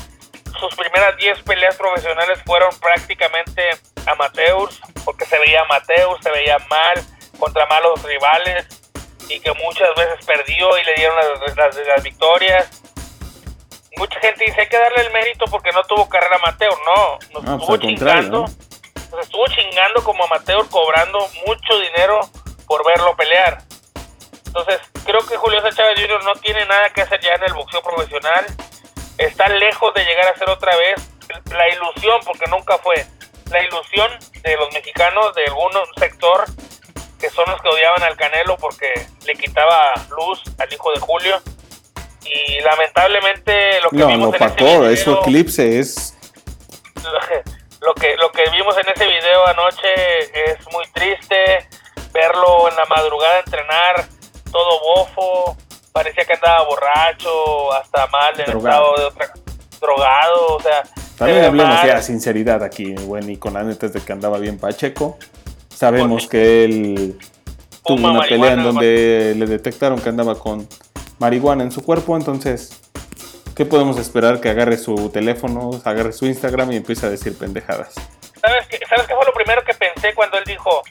sus 0.59 0.75
primeras 0.75 1.17
10 1.17 1.41
peleas 1.41 1.75
profesionales 1.75 2.39
fueron 2.45 2.69
prácticamente 2.79 3.69
amateurs, 4.05 4.79
porque 5.03 5.25
se 5.25 5.37
veía 5.39 5.61
amateur, 5.61 6.21
se 6.21 6.31
veía 6.31 6.57
mal, 6.69 7.03
contra 7.39 7.65
malos 7.65 8.01
rivales, 8.03 8.67
y 9.29 9.39
que 9.39 9.51
muchas 9.53 9.89
veces 9.95 10.25
perdió 10.25 10.77
y 10.77 10.83
le 10.85 10.93
dieron 10.95 11.15
las, 11.55 11.75
las, 11.87 12.03
victorias. 12.03 12.81
Mucha 13.97 14.19
gente 14.19 14.45
dice 14.45 14.61
hay 14.61 14.67
que 14.67 14.77
darle 14.77 15.01
el 15.07 15.13
mérito 15.13 15.45
porque 15.49 15.71
no 15.71 15.81
tuvo 15.83 16.07
carrera 16.09 16.35
amateur, 16.35 16.73
no, 16.85 17.17
nos 17.33 17.43
pues 17.43 17.45
estuvo 17.45 17.77
chingando, 17.77 18.45
estuvo 19.21 19.45
chingando 19.47 20.03
como 20.03 20.23
amateur 20.25 20.67
cobrando 20.69 21.19
mucho 21.45 21.79
dinero 21.79 22.19
por 22.67 22.85
verlo 22.85 23.15
pelear. 23.15 23.61
Entonces, 24.45 24.79
creo 25.05 25.25
que 25.27 25.35
Julio 25.35 25.61
Chávez 25.69 25.99
Jr. 25.99 26.23
no 26.23 26.33
tiene 26.35 26.65
nada 26.65 26.89
que 26.91 27.01
hacer 27.01 27.19
ya 27.19 27.35
en 27.35 27.43
el 27.43 27.53
boxeo 27.53 27.81
profesional 27.81 28.45
está 29.17 29.47
lejos 29.49 29.93
de 29.93 30.03
llegar 30.03 30.27
a 30.27 30.37
ser 30.37 30.49
otra 30.49 30.75
vez 30.75 30.95
la 31.51 31.69
ilusión, 31.69 32.19
porque 32.25 32.45
nunca 32.49 32.77
fue, 32.77 33.05
la 33.51 33.61
ilusión 33.61 34.09
de 34.43 34.55
los 34.57 34.73
mexicanos, 34.73 35.33
de 35.35 35.45
algún 35.45 35.71
sector 35.97 36.45
que 37.19 37.29
son 37.29 37.45
los 37.49 37.61
que 37.61 37.69
odiaban 37.69 38.03
al 38.03 38.15
Canelo 38.17 38.57
porque 38.57 38.91
le 39.25 39.33
quitaba 39.35 39.93
luz 40.09 40.41
al 40.59 40.71
hijo 40.71 40.91
de 40.91 40.99
Julio. 40.99 41.41
Y 42.25 42.59
lamentablemente 42.61 43.81
lo 43.81 43.89
que 43.89 43.97
no, 43.97 44.07
vimos 44.07 44.35
en 44.35 44.43
ese 44.43 44.55
video, 44.55 44.89
es 44.89 45.07
eclipse, 45.07 45.79
es... 45.79 46.17
Lo 47.85 47.93
que, 47.93 48.15
lo 48.17 48.31
que 48.31 48.49
vimos 48.51 48.75
en 48.77 48.89
ese 48.89 49.05
video 49.05 49.45
anoche 49.45 49.87
es 50.33 50.57
muy 50.73 50.85
triste, 50.91 51.67
verlo 52.11 52.67
en 52.69 52.75
la 52.75 52.85
madrugada 52.85 53.39
entrenar, 53.39 54.07
todo 54.51 54.79
bofo, 54.79 55.57
parecía 55.91 56.25
que 56.25 56.33
andaba 56.33 56.65
borracho, 56.65 57.73
hasta 57.73 58.07
mal, 58.07 58.39
en 58.39 58.45
drogado. 58.47 58.95
estado 58.95 59.09
de 59.09 59.79
drogado, 59.79 60.55
o 60.55 60.61
sea. 60.61 60.83
También 61.17 61.45
hablemos 61.45 61.83
de 61.83 62.01
sinceridad 62.01 62.63
aquí, 62.63 62.95
bueno, 62.95 63.29
y 63.29 63.37
con 63.37 63.53
la 63.53 63.63
neta 63.63 63.87
de 63.87 64.01
que 64.01 64.11
andaba 64.11 64.39
bien 64.39 64.57
Pacheco. 64.57 65.17
Sabemos 65.69 66.27
que 66.27 66.65
él 66.65 67.19
tuvo 67.85 68.09
una 68.09 68.21
pelea 68.21 68.53
en 68.53 68.63
donde 68.63 69.35
le 69.37 69.45
detectaron 69.45 70.01
que 70.01 70.09
andaba 70.09 70.39
con 70.39 70.67
marihuana 71.19 71.63
en 71.63 71.71
su 71.71 71.83
cuerpo, 71.83 72.17
entonces, 72.17 72.81
¿qué 73.55 73.65
podemos 73.65 73.97
esperar? 73.97 74.41
Que 74.41 74.49
agarre 74.49 74.77
su 74.77 75.09
teléfono, 75.09 75.81
agarre 75.83 76.11
su 76.11 76.25
Instagram 76.25 76.71
y 76.71 76.77
empiece 76.77 77.05
a 77.05 77.09
decir 77.09 77.37
pendejadas. 77.37 77.95
¿Sabes 78.41 78.67
qué, 78.67 78.79
¿Sabes 78.87 79.07
qué 79.07 79.15
fue 79.15 79.25
lo 79.25 79.33
primero 79.33 79.63
que 79.63 79.73
pensé 79.73 80.13
cuando 80.13 80.37
él 80.37 80.43
dijo, 80.45 80.81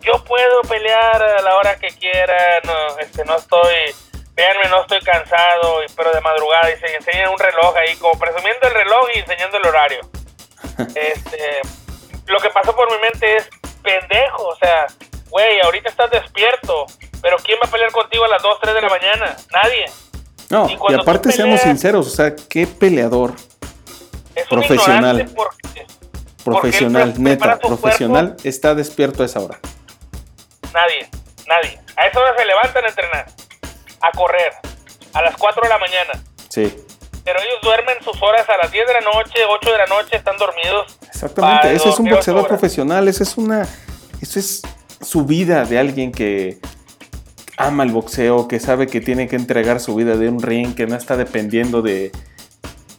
yo 0.00 0.22
puedo 0.24 0.62
pelear 0.62 1.22
a 1.22 1.42
la 1.42 1.56
hora 1.56 1.76
que 1.76 1.88
quiera, 1.88 2.60
no, 2.64 2.98
este, 2.98 3.24
no 3.24 3.36
estoy 3.36 3.94
Véanme, 4.34 4.66
no 4.70 4.80
estoy 4.80 5.00
cansado, 5.00 5.80
pero 5.94 6.12
de 6.12 6.20
madrugada. 6.20 6.70
Y 6.72 6.78
se 6.78 6.94
enseñan 6.94 7.30
un 7.30 7.38
reloj 7.38 7.76
ahí, 7.76 7.96
como 7.96 8.18
presumiendo 8.18 8.66
el 8.66 8.74
reloj 8.74 9.08
y 9.14 9.18
enseñando 9.18 9.58
el 9.58 9.66
horario. 9.66 10.00
este, 10.94 11.60
lo 12.26 12.40
que 12.40 12.50
pasó 12.50 12.74
por 12.74 12.90
mi 12.90 12.98
mente 12.98 13.36
es, 13.36 13.50
pendejo, 13.82 14.48
o 14.48 14.56
sea, 14.56 14.86
güey, 15.28 15.60
ahorita 15.60 15.88
estás 15.88 16.10
despierto, 16.10 16.86
pero 17.20 17.36
¿quién 17.38 17.58
va 17.62 17.66
a 17.66 17.70
pelear 17.70 17.90
contigo 17.90 18.24
a 18.24 18.28
las 18.28 18.42
2, 18.42 18.58
3 18.60 18.74
de 18.74 18.80
la 18.80 18.88
mañana? 18.88 19.36
Nadie. 19.52 19.84
No, 20.52 20.68
y, 20.68 20.94
aparte 20.94 21.32
seamos 21.32 21.62
sinceros, 21.62 22.06
o 22.06 22.10
sea, 22.10 22.36
qué 22.36 22.66
peleador 22.66 23.32
profesional. 24.50 25.26
profesional, 26.44 27.14
neta, 27.16 27.58
profesional, 27.58 28.36
está 28.44 28.74
despierto 28.74 29.22
a 29.22 29.26
esa 29.26 29.40
hora. 29.40 29.58
Nadie, 30.74 31.08
nadie. 31.48 31.80
A 31.96 32.06
esa 32.06 32.20
hora 32.20 32.36
se 32.36 32.44
levantan 32.44 32.84
a 32.84 32.88
entrenar, 32.88 33.26
a 34.02 34.10
correr, 34.10 34.52
a 35.14 35.22
las 35.22 35.34
4 35.38 35.62
de 35.62 35.68
la 35.70 35.78
mañana. 35.78 36.22
Sí. 36.50 36.84
Pero 37.24 37.40
ellos 37.40 37.58
duermen 37.62 37.96
sus 38.04 38.20
horas 38.20 38.46
a 38.50 38.58
las 38.58 38.70
10 38.70 38.86
de 38.86 38.92
la 38.92 39.00
noche, 39.00 39.38
8 39.48 39.72
de 39.72 39.78
la 39.78 39.86
noche, 39.86 40.16
están 40.18 40.36
dormidos. 40.36 40.98
Exactamente, 41.06 41.72
ese 41.72 41.88
es 41.88 41.98
un 41.98 42.10
boxeador 42.10 42.46
profesional, 42.46 43.08
esa 43.08 43.22
es 43.22 43.38
una... 43.38 43.66
Eso 44.20 44.38
es 44.38 44.60
su 45.00 45.24
vida 45.24 45.64
de 45.64 45.78
alguien 45.78 46.12
que 46.12 46.60
ama 47.56 47.84
el 47.84 47.92
boxeo, 47.92 48.48
que 48.48 48.60
sabe 48.60 48.86
que 48.86 49.00
tiene 49.00 49.28
que 49.28 49.36
entregar 49.36 49.80
su 49.80 49.94
vida 49.94 50.16
de 50.16 50.28
un 50.28 50.42
ring, 50.42 50.74
que 50.74 50.86
no 50.86 50.96
está 50.96 51.16
dependiendo 51.16 51.82
de, 51.82 52.12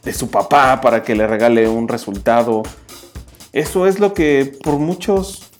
de 0.02 0.12
su 0.12 0.30
papá 0.30 0.80
para 0.80 1.02
que 1.02 1.14
le 1.14 1.26
regale 1.26 1.68
un 1.68 1.88
resultado. 1.88 2.62
Eso 3.52 3.86
es 3.86 3.98
lo 3.98 4.14
que 4.14 4.52
por 4.62 4.74
muchos 4.78 5.50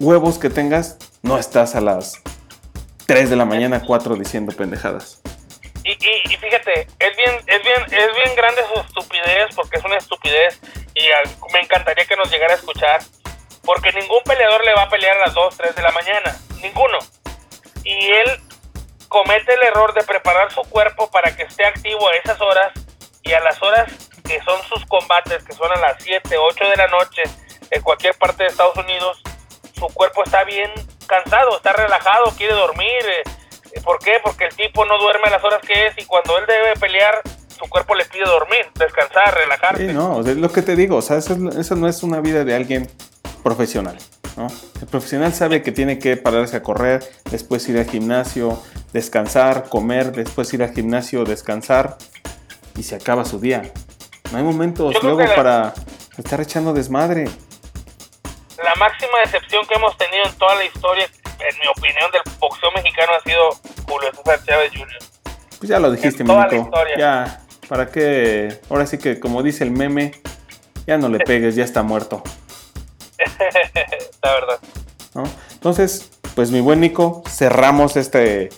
huevos 0.00 0.38
que 0.38 0.50
tengas, 0.50 0.98
no 1.22 1.38
estás 1.38 1.74
a 1.74 1.80
las 1.80 2.22
3 3.06 3.30
de 3.30 3.36
la 3.36 3.44
mañana, 3.44 3.82
4 3.86 4.16
diciendo 4.16 4.52
pendejadas. 4.56 5.20
Y, 5.84 5.90
y, 5.90 6.36
fíjate, 6.36 6.80
es 6.98 7.16
bien, 7.16 7.36
es 7.46 7.62
bien, 7.62 7.82
es 7.84 8.14
bien 8.16 8.36
grande 8.36 8.62
su 8.72 8.80
estupidez, 8.80 9.54
porque 9.54 9.76
es 9.76 9.84
una 9.84 9.96
estupidez, 9.96 10.58
y 10.94 11.02
me 11.52 11.60
encantaría 11.60 12.06
que 12.06 12.16
nos 12.16 12.30
llegara 12.30 12.54
a 12.54 12.56
escuchar, 12.56 13.02
porque 13.62 13.92
ningún 13.92 14.20
peleador 14.24 14.64
le 14.64 14.74
va 14.74 14.84
a 14.84 14.88
pelear 14.88 15.16
a 15.18 15.26
las 15.26 15.34
2, 15.34 15.56
3 15.56 15.76
de 15.76 15.82
la 15.82 15.92
mañana, 15.92 16.36
ninguno. 16.62 16.98
Y 17.84 18.10
él 18.10 18.40
comete 19.08 19.54
el 19.54 19.62
error 19.62 19.94
de 19.94 20.02
preparar 20.02 20.52
su 20.52 20.62
cuerpo 20.62 21.10
para 21.10 21.34
que 21.36 21.44
esté 21.44 21.64
activo 21.64 22.08
a 22.08 22.16
esas 22.16 22.40
horas 22.40 22.72
y 23.22 23.32
a 23.32 23.40
las 23.40 23.62
horas 23.62 24.10
que 24.24 24.40
son 24.42 24.60
sus 24.62 24.84
combates, 24.86 25.44
que 25.44 25.52
son 25.52 25.70
a 25.70 25.80
las 25.80 26.02
7, 26.02 26.36
8 26.36 26.64
de 26.68 26.76
la 26.76 26.88
noche 26.88 27.22
en 27.70 27.82
cualquier 27.82 28.14
parte 28.16 28.44
de 28.44 28.48
Estados 28.48 28.76
Unidos, 28.76 29.22
su 29.74 29.86
cuerpo 29.88 30.22
está 30.24 30.44
bien 30.44 30.70
cansado, 31.06 31.56
está 31.56 31.72
relajado, 31.72 32.32
quiere 32.36 32.54
dormir. 32.54 32.88
Eh, 32.88 33.80
¿Por 33.82 33.98
qué? 33.98 34.18
Porque 34.22 34.44
el 34.44 34.54
tipo 34.56 34.84
no 34.84 34.98
duerme 34.98 35.24
a 35.26 35.30
las 35.30 35.44
horas 35.44 35.60
que 35.60 35.86
es 35.86 35.98
y 35.98 36.04
cuando 36.04 36.38
él 36.38 36.44
debe 36.46 36.74
pelear, 36.74 37.20
su 37.48 37.68
cuerpo 37.68 37.94
le 37.94 38.04
pide 38.04 38.24
dormir, 38.24 38.66
descansar, 38.74 39.34
relajarse. 39.34 39.88
Sí, 39.88 39.92
no, 39.92 40.20
es 40.20 40.36
lo 40.36 40.50
que 40.50 40.62
te 40.62 40.76
digo, 40.76 40.96
o 40.96 41.02
sea, 41.02 41.16
eso, 41.16 41.36
eso 41.58 41.76
no 41.76 41.88
es 41.88 42.02
una 42.02 42.20
vida 42.20 42.44
de 42.44 42.54
alguien 42.54 42.90
profesional. 43.42 43.98
¿No? 44.36 44.48
El 44.80 44.86
profesional 44.86 45.32
sabe 45.32 45.62
que 45.62 45.72
tiene 45.72 45.98
que 45.98 46.16
pararse 46.16 46.56
a 46.56 46.62
correr, 46.62 47.04
después 47.30 47.68
ir 47.68 47.78
al 47.78 47.88
gimnasio, 47.88 48.60
descansar, 48.92 49.68
comer, 49.68 50.12
después 50.12 50.52
ir 50.54 50.62
al 50.62 50.72
gimnasio, 50.72 51.24
descansar 51.24 51.96
y 52.76 52.82
se 52.82 52.96
acaba 52.96 53.24
su 53.24 53.40
día. 53.40 53.62
No 54.32 54.38
hay 54.38 54.44
momentos 54.44 54.94
luego 55.02 55.24
para 55.34 55.74
estar 56.16 56.40
echando 56.40 56.72
desmadre. 56.72 57.24
La 58.62 58.74
máxima 58.76 59.18
decepción 59.24 59.66
que 59.66 59.74
hemos 59.74 59.96
tenido 59.96 60.24
en 60.24 60.34
toda 60.34 60.54
la 60.56 60.64
historia, 60.64 61.04
en 61.04 61.58
mi 61.58 61.66
opinión, 61.76 62.10
del 62.10 62.22
boxeo 62.38 62.70
mexicano 62.72 63.12
ha 63.18 63.22
sido 63.22 63.50
Julio 63.86 64.10
César 64.14 64.44
Chávez 64.44 64.72
Jr. 64.72 64.98
Pues 65.58 65.68
ya 65.68 65.78
lo 65.78 65.90
dijiste, 65.90 66.24
mi 66.24 66.34
Ya, 66.96 67.40
¿para 67.68 67.90
qué? 67.90 68.60
Ahora 68.70 68.86
sí 68.86 68.98
que, 68.98 69.20
como 69.20 69.42
dice 69.42 69.64
el 69.64 69.70
meme, 69.70 70.12
ya 70.86 70.98
no 70.98 71.08
le 71.08 71.18
pegues, 71.20 71.54
ya 71.54 71.64
está 71.64 71.82
muerto. 71.82 72.22
la 74.22 74.32
verdad. 74.32 74.60
Entonces, 75.52 76.10
pues 76.34 76.50
mi 76.50 76.60
buen 76.60 76.80
Nico, 76.80 77.22
cerramos 77.28 77.96
este 77.96 78.50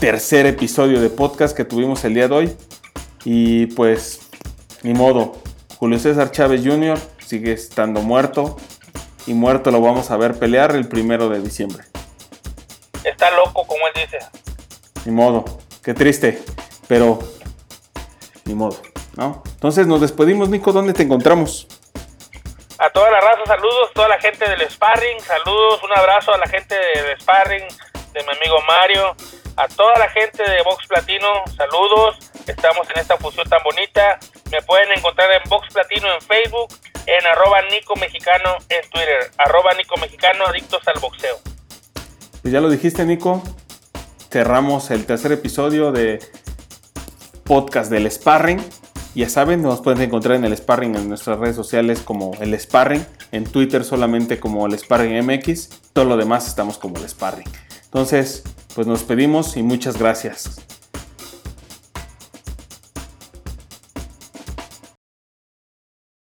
tercer 0.00 0.46
episodio 0.46 1.00
de 1.00 1.10
podcast 1.10 1.56
que 1.56 1.64
tuvimos 1.64 2.04
el 2.04 2.14
día 2.14 2.28
de 2.28 2.34
hoy. 2.34 2.56
Y 3.24 3.66
pues, 3.66 4.28
ni 4.82 4.94
modo, 4.94 5.36
Julio 5.78 5.98
César 5.98 6.30
Chávez 6.30 6.62
Jr. 6.64 6.98
sigue 7.24 7.52
estando 7.52 8.00
muerto. 8.00 8.56
Y 9.26 9.34
muerto 9.34 9.70
lo 9.70 9.80
vamos 9.80 10.10
a 10.10 10.16
ver 10.16 10.38
pelear 10.38 10.74
el 10.76 10.88
primero 10.88 11.28
de 11.28 11.40
diciembre. 11.40 11.84
Está 13.04 13.30
loco, 13.30 13.66
como 13.66 13.80
él 13.86 13.92
dice. 14.02 14.18
Ni 15.04 15.12
modo, 15.12 15.44
qué 15.82 15.94
triste, 15.94 16.42
pero 16.88 17.18
ni 18.44 18.54
modo, 18.54 18.78
¿no? 19.16 19.42
Entonces 19.46 19.86
nos 19.86 20.00
despedimos, 20.00 20.48
Nico, 20.48 20.72
¿dónde 20.72 20.92
te 20.92 21.02
encontramos? 21.02 21.66
A 22.84 22.90
toda 22.90 23.10
la 23.10 23.18
raza, 23.18 23.40
saludos, 23.46 23.92
toda 23.94 24.08
la 24.08 24.20
gente 24.20 24.46
del 24.46 24.68
Sparring, 24.68 25.18
saludos, 25.18 25.82
un 25.82 25.92
abrazo 25.96 26.34
a 26.34 26.36
la 26.36 26.46
gente 26.46 26.74
del 26.74 27.18
Sparring, 27.18 27.66
de 28.12 28.22
mi 28.22 28.28
amigo 28.28 28.58
Mario, 28.68 29.16
a 29.56 29.66
toda 29.68 29.96
la 29.98 30.10
gente 30.10 30.42
de 30.42 30.62
Box 30.62 30.86
Platino, 30.86 31.28
saludos, 31.56 32.18
estamos 32.46 32.86
en 32.90 33.00
esta 33.00 33.16
fusión 33.16 33.48
tan 33.48 33.62
bonita. 33.62 34.18
Me 34.52 34.60
pueden 34.60 34.92
encontrar 34.92 35.32
en 35.32 35.48
Box 35.48 35.72
Platino 35.72 36.12
en 36.12 36.20
Facebook, 36.20 36.74
en 37.06 37.26
arroba 37.26 37.62
Nico 37.70 37.96
Mexicano 37.96 38.54
en 38.68 38.90
Twitter, 38.90 39.30
arroba 39.38 39.72
Nico 39.72 39.96
Mexicano, 39.96 40.44
adictos 40.44 40.86
al 40.86 41.00
boxeo. 41.00 41.38
Pues 42.42 42.52
ya 42.52 42.60
lo 42.60 42.68
dijiste, 42.68 43.06
Nico. 43.06 43.42
Cerramos 44.30 44.90
el 44.90 45.06
tercer 45.06 45.32
episodio 45.32 45.90
de 45.90 46.18
podcast 47.44 47.90
del 47.90 48.10
Sparring. 48.10 48.62
Ya 49.14 49.28
saben, 49.28 49.62
nos 49.62 49.80
pueden 49.80 50.02
encontrar 50.02 50.36
en 50.36 50.44
el 50.44 50.56
Sparring 50.56 50.96
en 50.96 51.08
nuestras 51.08 51.38
redes 51.38 51.54
sociales 51.54 52.00
como 52.00 52.32
el 52.40 52.58
Sparring, 52.58 53.06
en 53.30 53.44
Twitter 53.44 53.84
solamente 53.84 54.40
como 54.40 54.66
el 54.66 54.76
Sparring 54.76 55.24
MX, 55.24 55.68
todo 55.92 56.04
lo 56.04 56.16
demás 56.16 56.48
estamos 56.48 56.78
como 56.78 56.96
el 56.96 57.08
Sparring. 57.08 57.46
Entonces, 57.84 58.42
pues 58.74 58.88
nos 58.88 59.04
pedimos 59.04 59.56
y 59.56 59.62
muchas 59.62 59.98
gracias. 59.98 60.73